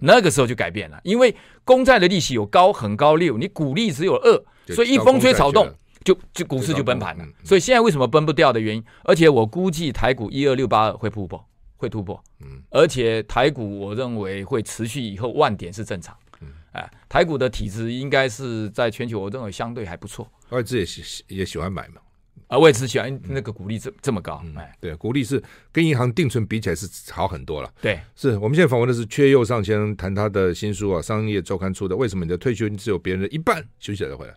[0.00, 5.72] 那个时候就改变了，因为公债的利息有高很高六，你股利只有二，所以一风吹草动
[6.04, 7.26] 就就股市就崩盘了。
[7.44, 8.84] 所以现在为什么崩不掉的原因？
[9.04, 11.44] 而且我估计台股一二六八二会突破，
[11.76, 12.22] 会突破。
[12.40, 16.16] 嗯，而且台股我认为会持续以后万点是正常。
[16.40, 20.30] 嗯，哎，台股的体质应该是在全球我认为相对还不错。
[20.50, 22.00] 外资也喜也喜欢买嘛。
[22.46, 27.70] 啊，外资喜欢那个股利这这么高，哎、嗯，对，股利是跟银行定存比起来是好很多了。
[27.82, 31.94] 对，是我们现在访问的是缺右上先生，谈他的新书啊，《商业周刊》出的。
[31.94, 33.62] 为什么你的退休金只有别人的一半？
[33.78, 34.34] 休息了再回来。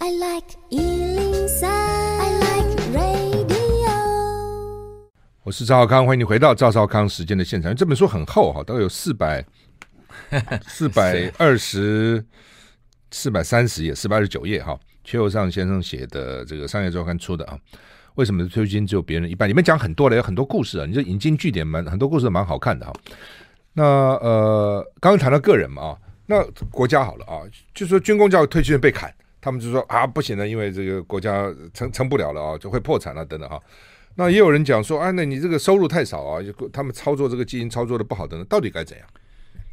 [0.00, 3.88] I like 103, I like radio。
[5.44, 7.74] 我是赵少康，欢迎你回到赵少康时间的现场。
[7.74, 9.44] 这本书很厚哈，大概有四百
[10.66, 12.24] 四百二十
[13.12, 14.78] 四百三十页，四百二十九页哈。
[15.04, 17.56] 邱友尚先生写的这个《商业周刊》出的啊，
[18.16, 19.48] 为什么退休金只有别人一半？
[19.48, 20.86] 里面讲很多了，有很多故事啊。
[20.86, 22.92] 你这引经据典蛮很多故事蛮好看的哈。
[23.74, 27.40] 那呃，刚刚谈到个人嘛啊，那国家好了啊，
[27.72, 33.60] 就说军工教退休金被砍，他们就说啊不行了，因为这个国家撑撑不了了啊，就会破产了等等哈。
[34.14, 36.40] 那也有人讲说啊，那你这个收入太少啊，
[36.72, 39.06] 他们操作这个基金操作的不好等等，到底该怎样？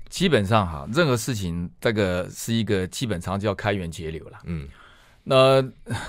[0.10, 4.68] 基本上哈，任何事情这个是一个基本上就要开源节流了，嗯。
[5.24, 5.64] 那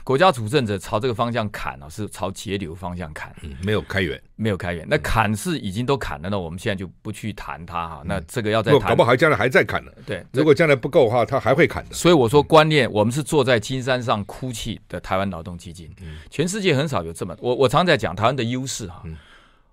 [0.04, 4.86] 国家主政者朝这个方向砍啊，是朝节流方向砍，嗯，没有开源，没有开源。
[4.88, 8.02] 那砍是已经都砍了，那我们现在就不去谈它哈。
[8.06, 9.92] 那这个要再谈，搞不好将来还在砍呢。
[10.06, 11.94] 对，如果将来不够的话，他还会砍的。
[11.94, 15.90] 所以我说观念，我们是坐在金山上哭泣的台湾劳动基金。
[16.30, 19.02] 全世界很少有这么，我我常在讲台湾的优势哈。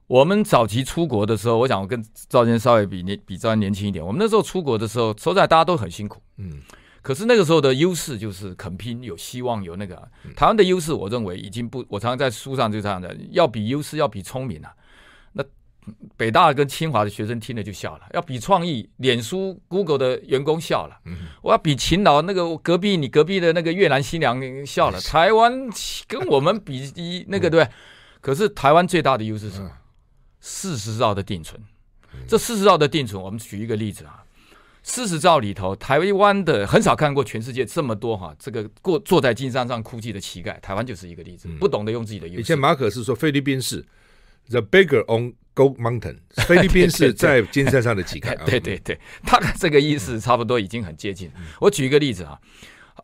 [0.08, 4.06] 我们早期出国的时候，我想我跟赵先生稍微比年比赵年轻一点。
[4.06, 6.60] 我们那时候出国的时候，说实在大家都很辛苦，嗯。
[7.10, 9.96] 可是那个时候的优势就是肯拼，有希望，有那个
[10.36, 11.84] 台湾的优势，我认为已经不。
[11.90, 14.72] 我常常在书上就这样的，要比优势，要比聪明啊。
[15.32, 15.44] 那
[16.16, 21.02] 北大跟清华的学生听了就笑了，要比创意，脸书、Google 的员工笑了。
[21.42, 25.02] 我要比勤劳，那个隔壁你隔壁的那个越南新娘笑了。
[25.02, 25.68] 台湾
[26.08, 27.68] 跟我们比一那个对，
[28.22, 29.72] 可是台湾最大的优势是什么
[30.42, 31.60] 四十兆的定存。
[32.28, 34.19] 这四十兆的定存，我们举一个例子啊。
[34.82, 42.40] 四十兆里头，台湾的很少看过全世界这么多哈，这个过坐在金山上哭泣的乞丐，台湾就是一个例子，不懂得用自己的优势。
[42.40, 43.86] 以前马可是说菲律宾是
[44.50, 48.36] the beggar on gold mountain， 菲律宾是在金山上的乞丐。
[48.48, 51.30] 对对对，大概这个意思差不多已经很接近。
[51.60, 52.40] 我举一个例子啊，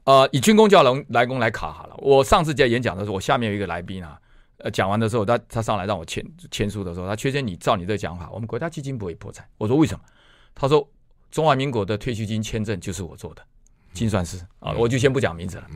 [0.06, 1.96] 呃，以军工教龙来工来卡好了。
[2.00, 4.18] 我上次在演讲的时候，我下面有一个来宾啊，
[4.60, 9.46] 呃，讲完的时候，他他上来让我签签书的时候，他确认你照你这个讲法，我们国家基金不会破产。
[9.58, 10.00] 我说为什么？
[10.56, 10.90] 他说。
[11.36, 13.46] 中华民国的退休金签证就是我做的，
[13.92, 15.68] 精算师啊，我就先不讲名字了。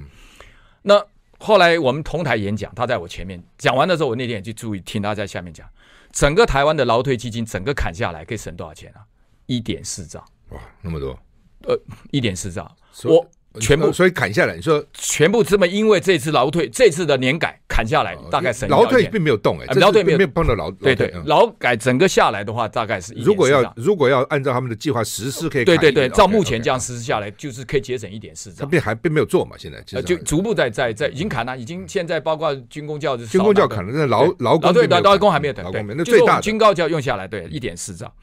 [0.81, 1.05] 那
[1.37, 5.69] 后来我们同台演讲，他在我前面讲完的时候，我那天也去注意听他在下面讲，
[6.13, 9.03] 整个台湾的劳退基金整个砍下来可以省多少钱啊？
[9.47, 10.23] 一点四兆。
[10.51, 11.19] 哇，那么多？
[11.63, 11.77] 呃，
[12.11, 12.73] 一点四兆。
[13.03, 13.29] 我。
[13.59, 18.67] 全部，所以砍下来，你说全部这么，因为这次劳退，这次的年改砍下来，大概省。
[18.69, 23.13] 劳退并没有动哎，劳退没有碰到劳，对对，劳改整个下来的话，大概是。
[23.13, 25.65] 如果要如果要按照他们的计划实施，可以。
[25.65, 28.65] 对对对，照目前这样实施下来，就是可以节省一点四兆。
[28.65, 38.13] 他并还并没有做嘛，现在就逐步在在在已经砍了，已经现在包括军工教军工教砍了，那劳劳工对劳工还没有等，劳工没那最大军公教用下来，对一点四兆。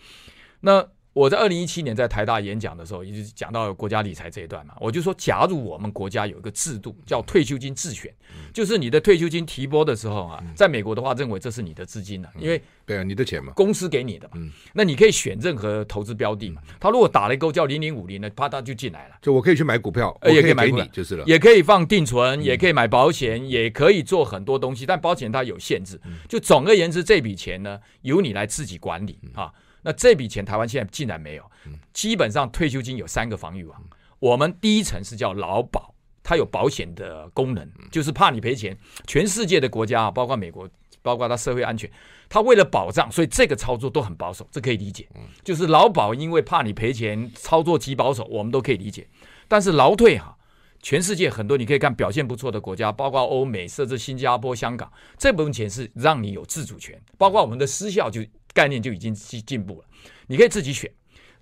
[0.61, 0.85] 那
[1.17, 8.13] 我在二零一七年在台大演讲的时候，一直讲到国家理财这一段嘛，我就说，假如我们国家有一个制度叫退休金自选，
[8.53, 14.37] 就是你的退休金提拨的时候啊，在美国的话认为这是你的资金了，因为对啊，你的钱嘛，公司给你的嘛，
[14.75, 16.61] 那你可以选任何投资标的嘛。
[16.79, 25.99] 他如果打了一勾叫零零五零呢，啪嗒就进来了，就我可以去买股票，也可以买你就是了，也可以放定存，也可以买保险，也可以做很多东西，但保险它有限制。
[26.29, 29.51] 就总而言之，这笔钱呢由你来自己管理啊。
[29.87, 31.51] 那这笔钱台湾现在竟然没有，
[31.93, 33.81] 基本上退休金有三个防御网。
[34.19, 35.95] 我们第一层是叫劳保，
[36.25, 38.77] 它有保险的功能，就是怕你赔钱。
[39.07, 40.69] 全世界的国家啊，包括美国，
[41.03, 41.89] 包括它社会安全，
[42.29, 45.07] 它为了保障，所以这个操作都很保守，这可以理解。
[45.45, 49.07] 就是劳保因为怕你赔钱，操作极保守，我们都可以理解。
[49.47, 50.37] 但是劳退哈，
[50.83, 58.21] 全世界很多你可以看表现不错的国家，包括欧美，甚至新加坡、香港，这部分钱是让你有自主权，包括我们的私校就。
[58.57, 59.85] 概念就已经进进步了，
[60.29, 60.91] 你可以自己选。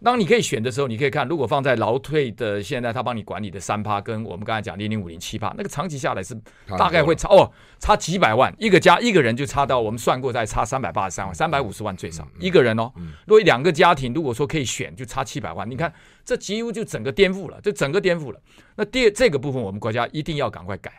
[0.02, 6.38] 当你可以选的时候，你可以看，如果放在劳退的现在，他帮你管理的三趴，跟我们刚才讲零零五零七趴，那个长期下来是
[6.76, 12.92] 大概会差哦，差几百万一个家一个人就差到我们算过，再差三百八十三万，三百五十万最少一个人哦。
[13.26, 15.90] 如果两个家庭如果说可以选，就差七百万，你看
[16.22, 18.38] 这几乎就整个颠覆了，就整个颠覆了。
[18.76, 20.92] 那第二这个部分，我们国家一定要赶快改，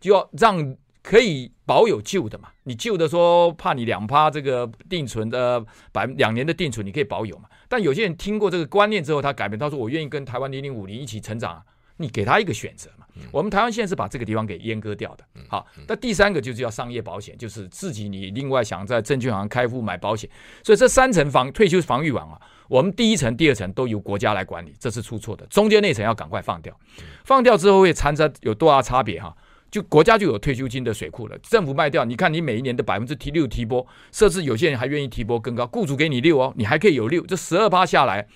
[0.00, 0.76] 就要让。
[1.06, 2.48] 可以保有旧的嘛？
[2.64, 7.44] 你旧的说怕你两趴这个定存的百两年的定存，你可以保有嘛？
[7.68, 11.62] 但有些人听过这个观念之后，他改变，他说我愿意跟台湾零零五零一起成长啊！
[11.98, 13.06] 你给他一个选择嘛？
[13.30, 15.24] 我们台湾现在是把这个地方给阉割掉的。
[15.46, 20.28] 好，那第三个就是要商业保险，就是自己你另外想在证券行开户买保险。
[20.64, 25.46] 所以这三层防退休防御网啊，我们第一层、第二层都由国家来管理，这是出错的。
[25.46, 26.76] 中间那层要赶快放掉，
[27.24, 29.32] 放掉之后会产生有多大差别哈？
[29.76, 38.26] 就国家就有退休金的水库了，政府卖掉，你看你每一年的百分之提六提拨，甚至有些人还愿意提拨更高，雇主给你六哦，你还可以有六，这十二趴下来，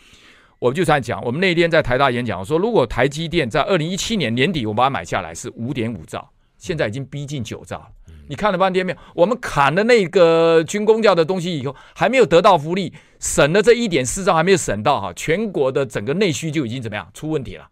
[0.59, 7.91] 我就在讲，我们那天在台大演讲我说，如果台积电在二零一七年年底我把它买下来是五点五兆，现在已经逼近九兆，
[8.29, 8.99] 你看了半天没有？
[9.15, 17.67] 我们砍了那个军工教的东西以后，还没有得到福利，省了这一点四兆还没有省到哈，全国的整个内需就已经怎么样出问题了。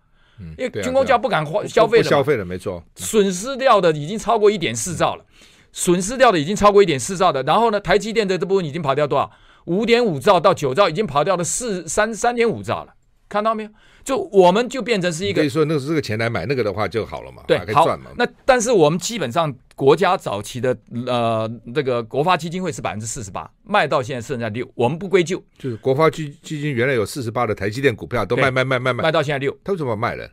[0.57, 5.25] 因为军工教不敢花消费了，消费了没错，损失掉的已经超过一点四兆了，
[5.73, 7.43] 损失掉的已经超过一点四兆的。
[7.43, 9.31] 然后呢，台积电的这部分已经跑掉多少？
[9.65, 12.95] 五点五兆到九兆，已经跑掉了四三三点五兆了。
[13.29, 13.71] 看到没有？
[14.09, 20.75] 就我们就变成是一个，可以说那个是这个钱来买那个的话就好了嘛，对，可以赚嘛，那但是我们基本上国家早期的
[21.07, 30.27] 呃这个国发基金会是百分之四十八，卖到现在剩下六，我们不归咎，就是国发基基金原来有四十八的台积电股票都卖卖卖卖卖，卖到现在六，他为什么卖了？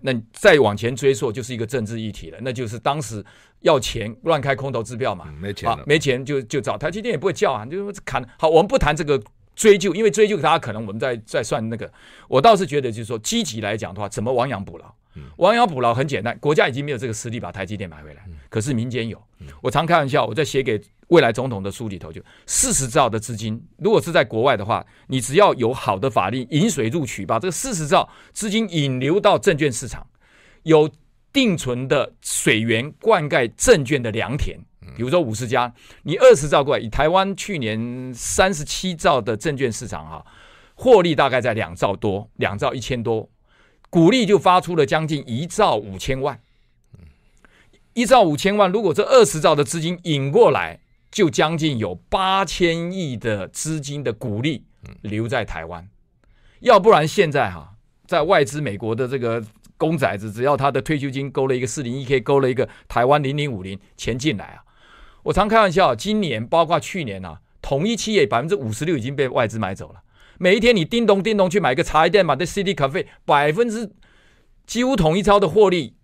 [0.00, 3.24] 那再往前追溯就是一个政治议题了，那就是当时
[3.60, 8.28] 要钱乱开空头支票嘛，嗯、没钱了，没钱就就找台积电也不会叫啊，就砍。
[8.40, 9.22] 好，我们不谈这个
[9.54, 11.90] 追究，因为追究他可能我们在在算那个。
[12.28, 14.94] 我倒是觉得就是说，积极来讲的话，怎么亡羊补牢？
[15.36, 19.22] 亡羊补牢很简单，国家已经没有这个实力把台积电买回来，可是民间有。
[19.60, 30.06] 我常开玩笑，我在写给未来总统的书里头，就四十兆的资金，如果是在国外的话，你只要有好的法律引水入渠，把这个四十兆资金引流到证券市场，
[30.62, 30.88] 有
[31.30, 34.58] 定存的水源灌溉证券的良田，
[34.96, 40.26] 比如说五十家，你二十兆过来，以台湾去年三十七兆的证券市场哈，
[40.74, 43.28] 获利大概在两兆多，两兆一千多。
[43.88, 46.40] 股利就发出了将近一兆五千万，
[47.92, 54.64] 一兆五千万，如果这二十兆的资金引过来，就将近有八千亿的资金的股利
[55.02, 55.88] 留在台湾。
[56.60, 57.74] 要不然现在哈，
[58.06, 59.44] 在外资美国的这个
[59.76, 64.64] 公仔子，只要他的退休金勾了一个四零一 K，勾了一个台湾零零五零，钱进来啊。
[65.24, 70.02] 我常开玩笑，今年包括去年啊，统一企业百分之五十六已经被外资买走了。
[70.38, 73.92] 每一天你叮咚叮咚去买个茶叶店，把这 City Cafe 百分之
[74.66, 75.94] 几乎统一超的获利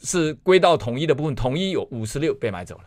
[0.00, 2.84] 是归到统一的部分，统一有五十六被买走了。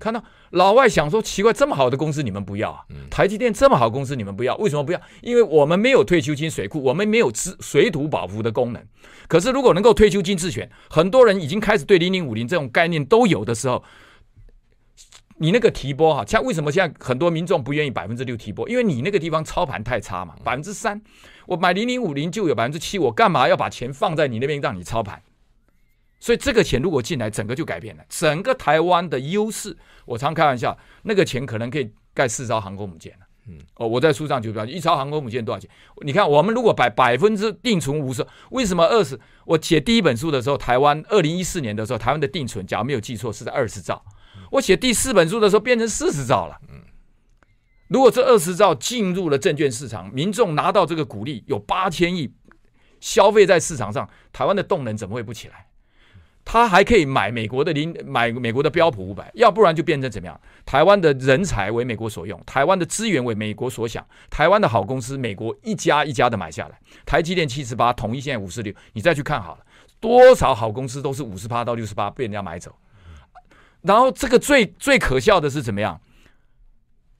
[0.00, 2.84] 看到老外想说奇怪，这么好的公司你们不要啊？
[3.10, 4.56] 台积电这么好公司你们不要？
[4.56, 5.00] 为什么不要？
[5.20, 8.82] 因为我们没有退休金水库，我们没有资水土保服的功能。
[9.28, 13.84] 可是如果能够退休金自选，很多人已经开始对零零五零这种概念都有的时候。
[15.38, 18.68] 你那个提拨哈，像为什么现在很多民众不愿意百分之六提拨？
[18.68, 21.00] 因为你那个地方操盘太差嘛，百分之三，
[21.46, 25.22] 我买零零五零就有百分之七，我干嘛要把钱放在你那边让你操盘？
[26.20, 29.76] 所以这个钱如果进来，整个就改变了，整个台湾的优势。
[30.04, 33.26] 我常开玩笑，那个钱可能可以盖四艘航空母舰了。
[33.46, 35.70] 嗯，哦，我在书上就表示，一艘航空母舰多少钱？
[36.04, 39.18] 你看，我们如果百百分之定存五十，为什么二十？
[39.46, 44.04] 我写第一本书的时候，台湾二零一四年的时候，台湾的定存，假如没有记错，是在二十兆。
[44.50, 46.58] 我写第四本书的时候变成四十兆了，
[47.88, 52.32] 如果这二十兆进入了证券市场，民众拿到这个鼓励有八千亿
[53.00, 55.66] 消费在市场上，台湾的动能怎么会不起来？
[56.44, 60.40] 他还可以买美国的零买美国的标普五百，要不然就变成怎么样？
[60.64, 66.80] 台湾的人才为美国所用，台湾的资源为美国所想，台湾的好公司美国一家一家的买下来。
[67.04, 69.60] 台积电七十八，统一现在五十六，你再去看好了，
[70.00, 72.74] 多少好公司都是五十八到六十八被人家买走。
[73.82, 76.00] 然后这个最最可笑的是怎么样？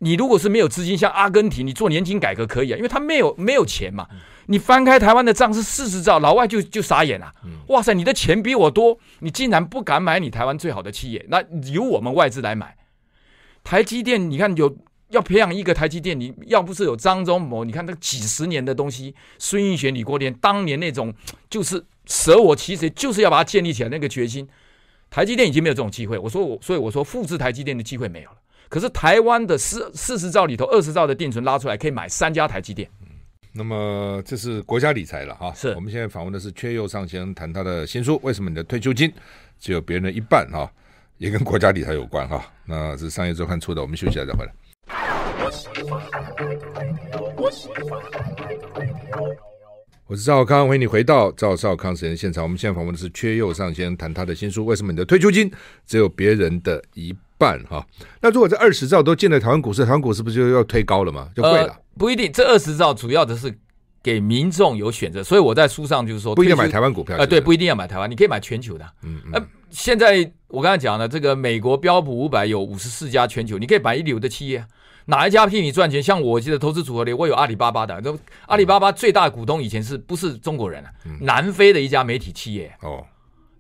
[0.01, 4.07] 你如果是没有资金，像阿根廷，你做年金改革可以啊，因为他没有没有钱嘛。
[4.47, 7.35] 你翻开台湾的账是四十兆，老外就就傻眼了。
[7.67, 11.43] 哇塞，你的钱比我多，你竟然不敢买你台湾最好的企业，那
[11.73, 12.77] 由我们外资来买。
[13.65, 14.75] 台积电，你看有
[15.09, 21.13] 要培养一个台积电，你要不是有张忠谋，你看那几十年的东西，孙运璇、李国联当年那种
[21.51, 24.49] 就是舍我其谁，就是要把它建立起来那个决心。
[25.11, 26.19] 台积电已经没有这种机会。
[26.19, 28.37] 我说我，所以我说复制台积电的机会没有了。
[28.69, 32.89] 可是台湾的四四十兆里头，二十兆的定存拉出来，可以买三家台积电。
[33.51, 35.53] 那么这是国家理财了哈。
[35.55, 35.69] 是。
[35.75, 39.11] 我们现在访问的是缺又上先生，谈他的新书《为什么你的退休金
[39.59, 40.71] 只有别人的一半》哈，
[41.17, 42.45] 也跟国家理财有关哈。
[42.67, 44.53] 那是商业周刊出的，我们休息一下再回来。
[50.09, 52.43] 我是赵少康，欢迎你回到赵少康时间现场。
[52.43, 55.53] 我们现在访问的是缺右上先生，谈他的新书《为什么你的退休金
[55.87, 57.63] 只有别人的一半》。
[57.67, 57.87] 哈，
[58.23, 61.29] 那如果这二十兆都进了台湾股市，台湾股市不是就要推高了吗？
[61.37, 61.67] 就贵了？
[61.67, 63.55] 呃，不一定，这二十兆主要的是
[64.03, 67.27] 给民众有选择，所以我在书上就是说，不一定要买台湾股票是不是？
[67.27, 68.87] 呃，对，不一定要买台湾，你可以买全球的。
[69.03, 69.33] 嗯嗯。
[69.35, 74.65] 呃，现在我刚才讲了，这个美国标普五百有五十四家全球，你可以买一流的企业，
[75.09, 76.03] 哪一家替你赚钱？
[76.03, 80.85] 像我记得投资组合里，我有阿里巴巴的，都阿里巴巴最大股东以前是不是中国人
[81.21, 83.03] 南非的一家媒体企业哦。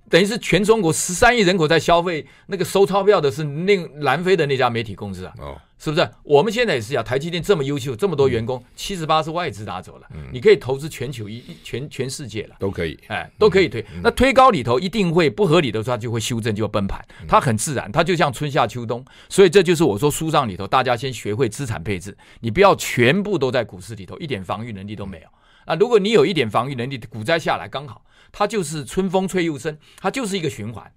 [0.08, 6.08] 等于是全中国十三亿人口在消费，那个收钞票的是那南非的那家媒体公司啊，哦，是不是？
[6.22, 13.80] 我们现在也是啊，台积电这么优秀，这么多员工，七十八是外资拿走了，嗯，你可以投资全球一全全世界了，都可以，哎，都可以推。
[13.94, 19.04] 嗯，那推高里头一定会不合理的时候，它就会修正，就会崩盘，它很自然，它就像春夏秋冬。
[19.28, 25.26] 所以这就是我说书上里头，大家先学会资产配置，你不要全部都在股市里头，一点防御能力都没有。
[25.68, 28.02] 啊，如果你有一点防御能力，股灾下来刚好。
[28.30, 30.90] 它就是春风吹又生，它就是一个循环，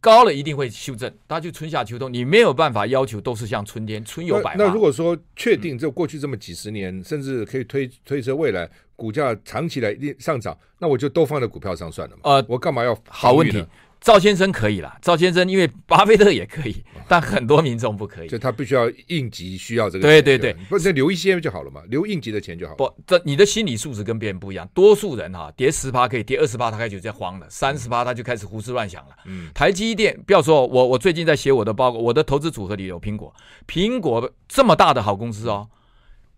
[0.00, 4.56] 高了一定会修正，它就春夏秋冬，你没有办法要求都是像春天春有百花。
[4.56, 12.22] 那如果说确定这过去这么几十年，嗯、甚至可以推推测未来股价长期来一定上涨，那我就都放在股票上算了嘛。
[12.24, 12.98] 呃，我干嘛要？
[13.08, 13.64] 好问题。
[14.00, 22.76] 赵先生可以了，赵先生因为巴菲特也可以，但很多民众不可以，就他必须要应急需要这个钱，对对对，不是留一些就好了嘛，留应急的钱就好了。
[22.76, 29.16] 不，这你的心理素质跟别人不一样，多数人哈跌十趴可以，跌二十趴他开始就在慌了，三十趴他就开始胡思乱想了。
[29.24, 33.34] 嗯，台积电不要说我，我最近在写我的报告，我的投资组合里有苹果，
[33.66, 35.68] 苹果这么大的好公司哦，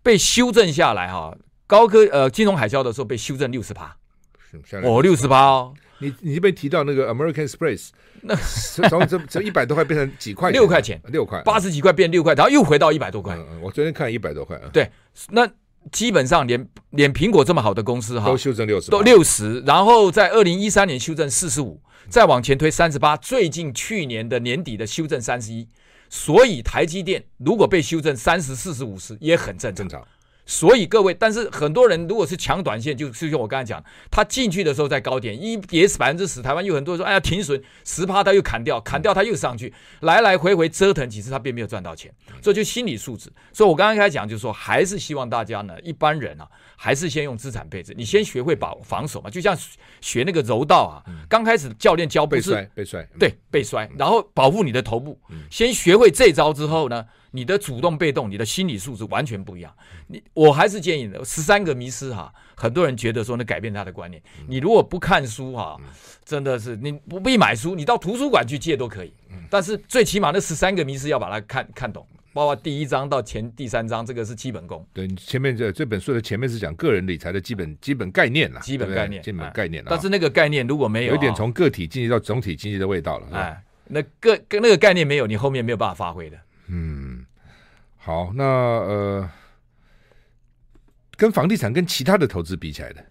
[0.01, 1.37] 被修正下来哈，
[1.67, 3.95] 高科呃金融海啸的时候被修正六十趴，
[4.83, 5.73] 哦六十趴哦。
[5.99, 7.89] 你你这边提到那个 American Express，
[8.21, 8.35] 那
[8.89, 10.51] 从这这一百多块变成几块？
[10.51, 13.35] 六块钱，六块，八十几块变六块，然后又回到一百多块。
[13.35, 14.69] 嗯，我昨天看一百多块啊。
[14.73, 14.89] 对，
[15.29, 15.47] 那
[15.91, 25.67] 基本上连连苹果这么好的公司哈，都修正六十，都六十，然后在二零一三年修正四十五，再往前推三十八，最近去年的年底的修正三十一，
[26.09, 29.87] 所以台积电如果被修正三十、四十、五十也很正常。
[29.87, 30.07] 正常。
[30.49, 43.31] 所以各位，但是很多人如果是抢短线，就是像我刚才讲，他进去的时候在高点，一跌百分之十，台湾有很多人说，哎呀停损十趴，他又砍掉，砍掉他又上去，来来回回折腾几次，他并没有赚到钱，这就心理素质。
[43.53, 49.55] 所以我刚刚开始讲，就是说，还是希望大家呢，一般人啊，还是先用资产配置，你先学会保防守嘛，就像
[50.01, 55.19] 学那个柔道啊，刚开始教练教不是被摔，被摔，对，被摔，然后保护你的头部，
[55.51, 57.05] 先学会这招之后呢。
[57.31, 59.73] 你的主动被动，你的心理素质完全不一样。
[60.07, 64.21] 你我还是建议的十三个迷失哈，很多人觉得说能改变他的观念。
[64.47, 65.79] 你如果不看书哈，
[66.25, 69.13] 真的是你不必买书，你到图书馆去借都可以。
[69.49, 74.85] 但是最起码那十三个迷失要把它看看懂，包括第一章到前第三章，这个是基本功。
[74.93, 79.83] 对，前面这这本书的前面是讲个人理财的基本基本概念啦，基本概念，基本概念。
[79.87, 83.27] 但是那个概念如果没有，有一点从个体经济到总体经济的味道了。
[83.33, 86.37] 哎，那个跟那个概念没有，你后面没有办法发挥的。
[86.67, 87.08] 嗯。
[88.01, 89.29] 好，那呃，
[91.17, 93.05] 跟房地产跟其他的投资比起来的，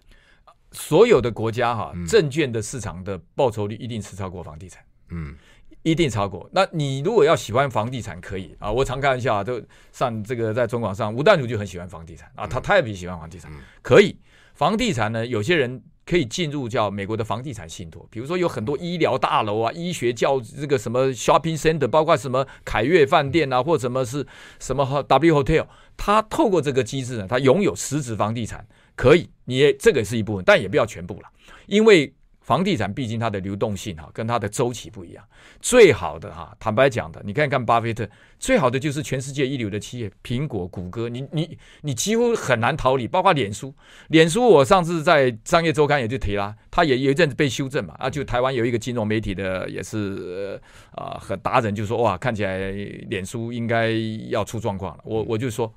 [0.71, 5.35] 所有的国家哈，证券的市场的报酬率一定是超过房地产，嗯，
[5.83, 6.49] 一定超过。
[6.51, 8.55] 那你如果要喜欢房地产，可以。
[8.59, 9.61] 啊，我常开玩笑啊，都
[9.91, 12.29] 上这个在中广上，吴淡如就很喜欢房地产。
[12.35, 13.51] 啊，他他也比较喜欢房地产，
[13.83, 14.19] 可以。
[14.55, 24.25] 房地产呢，有些人可以进入叫美国的房地产信托，比如说有很多医疗大楼啊、医学教这个什么 shopping center，包括什么凯悦饭店啊，或者什么是
[24.59, 31.29] 什么 W Hotel，它透过这个机制呢，它拥有实质房地产，可以，你也这个是一部分，但也不要全部了，
[31.67, 32.11] 因为。
[32.49, 35.23] 房地产毕竟它的流动性哈，跟它的周期不一样。
[35.61, 43.07] 最好的哈，坦白讲的，你看看巴菲特，最好的就是全世界一流的企业，苹果、谷歌，你你你几乎很难逃离。
[43.07, 43.71] 包括脸书，
[44.07, 47.93] 脸书我上次在商业周刊也就提了，它也有一阵子被修正嘛。
[47.99, 50.59] 啊，就台湾有一个金融媒体的也是
[50.95, 52.71] 啊，很达人就说哇，看起来
[53.11, 53.91] 脸书应该
[54.29, 55.03] 要出状况了。
[55.05, 55.71] 我我就说。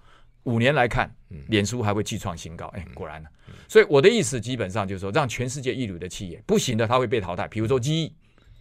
[0.44, 1.14] 五年来看，
[1.48, 2.66] 脸书还会继创新高。
[2.74, 3.28] 哎，果然呢。
[3.68, 7.46] 所以我的意思基本上就是说，让全世界一流的企业不行的，它会被淘汰。
[7.48, 8.12] 比如说 GE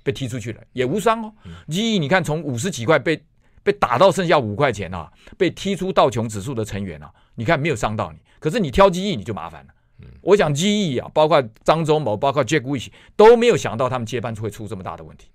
[0.04, 1.34] 被踢出去了，也无伤哦。
[1.68, 3.22] GE 你看从五十几块被
[3.64, 8.20] 被打到剩下五块钱啊，被踢出道琼指数的成员啊，你看没有伤到你。
[8.40, 9.74] 可是你挑 GE 你就麻烦了。
[10.22, 15.30] 我想 GE 啊，包括张忠谋，包括 Jack Welch 都没有想到他们接班会出这么大的问题。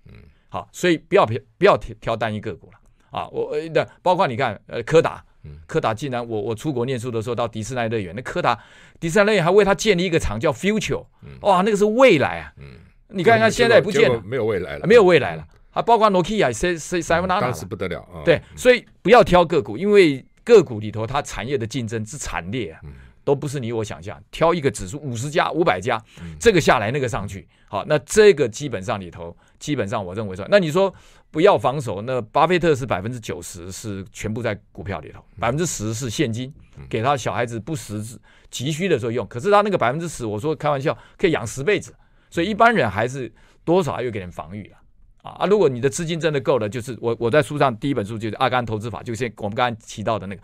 [0.48, 2.78] 好，所以不要不要挑挑单一个股了
[3.10, 3.28] 啊。
[3.28, 5.24] 我的包括你看呃柯达。
[5.66, 8.58] 柯达竟然，我我出国念书的时候到迪士尼乐园，那柯达
[9.00, 11.04] 迪士尼乐园还为他建立一个厂叫 Future，
[11.40, 12.52] 哇，那个是未来啊！
[13.08, 15.46] 你看看现在也不见了，没有未来了，没有未来了。
[15.70, 18.24] 还包括 Nokia、C C Seven 当时不得了啊！
[18.24, 22.80] 对，所以不要挑个股，因为个股里头它产业的竞争之惨烈啊，
[23.24, 24.20] 都不是你我想象。
[24.30, 26.02] 挑一个指数五十家、五百家，
[26.40, 30.94] 这个下来那个上去，好，那这个基本上里头，基本上我认为说，那你说。
[31.30, 36.52] 不要防守，那巴菲特是百分之九十是全部在股票里头，百分之十是现金，
[36.88, 38.02] 给他小孩子不时
[38.50, 39.26] 急需的时候用。
[39.26, 41.94] 可是他那个百分之十，我说开玩笑，可以养十辈子。
[42.30, 43.32] 所以一般人还是
[43.64, 44.76] 多少还有给人防御了
[45.22, 45.46] 啊啊！
[45.46, 50.42] 如果你的资金真的够了，就是我我在书上第一本书就是《阿甘投资法》，就是我们刚才提到的那个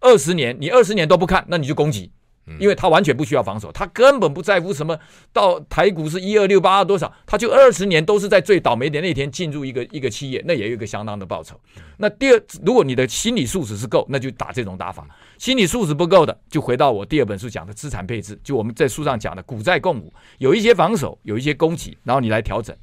[0.00, 2.12] 二十年，你二十年都不看，那你就攻击。
[2.58, 4.98] 因为他完全不需要防守，他根本不在乎什么
[5.32, 11.58] 到台股是一二六八多少，他就二十年都是在最倒霉的那天进入一个一个企业，那也有一个相当的报酬。
[11.96, 15.02] 那第二，如果你的心理素质是够，那就打这种打法；
[15.38, 22.74] 心理素质不够的，就回到我第二本书讲的资产配置，就我们在书上讲的股债共舞，有一些防守，有一些攻击，然后你来调整，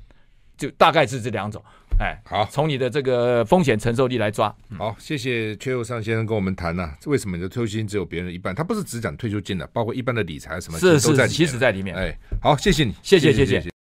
[0.58, 1.62] 就大概是这两种。
[1.98, 4.54] 哎，好，从你的这个风险承受力来抓。
[4.78, 8.54] 好，谢谢邱友尚先生跟我们谈呢、啊，为什么你的退休金只有别人一半？
[8.54, 11.96] 他不是只讲退休金的，包括一般的理财什么，是是，其实在里面。
[11.96, 12.94] 哎，好，谢谢你。
[13.02, 13.75] 谢谢谢谢。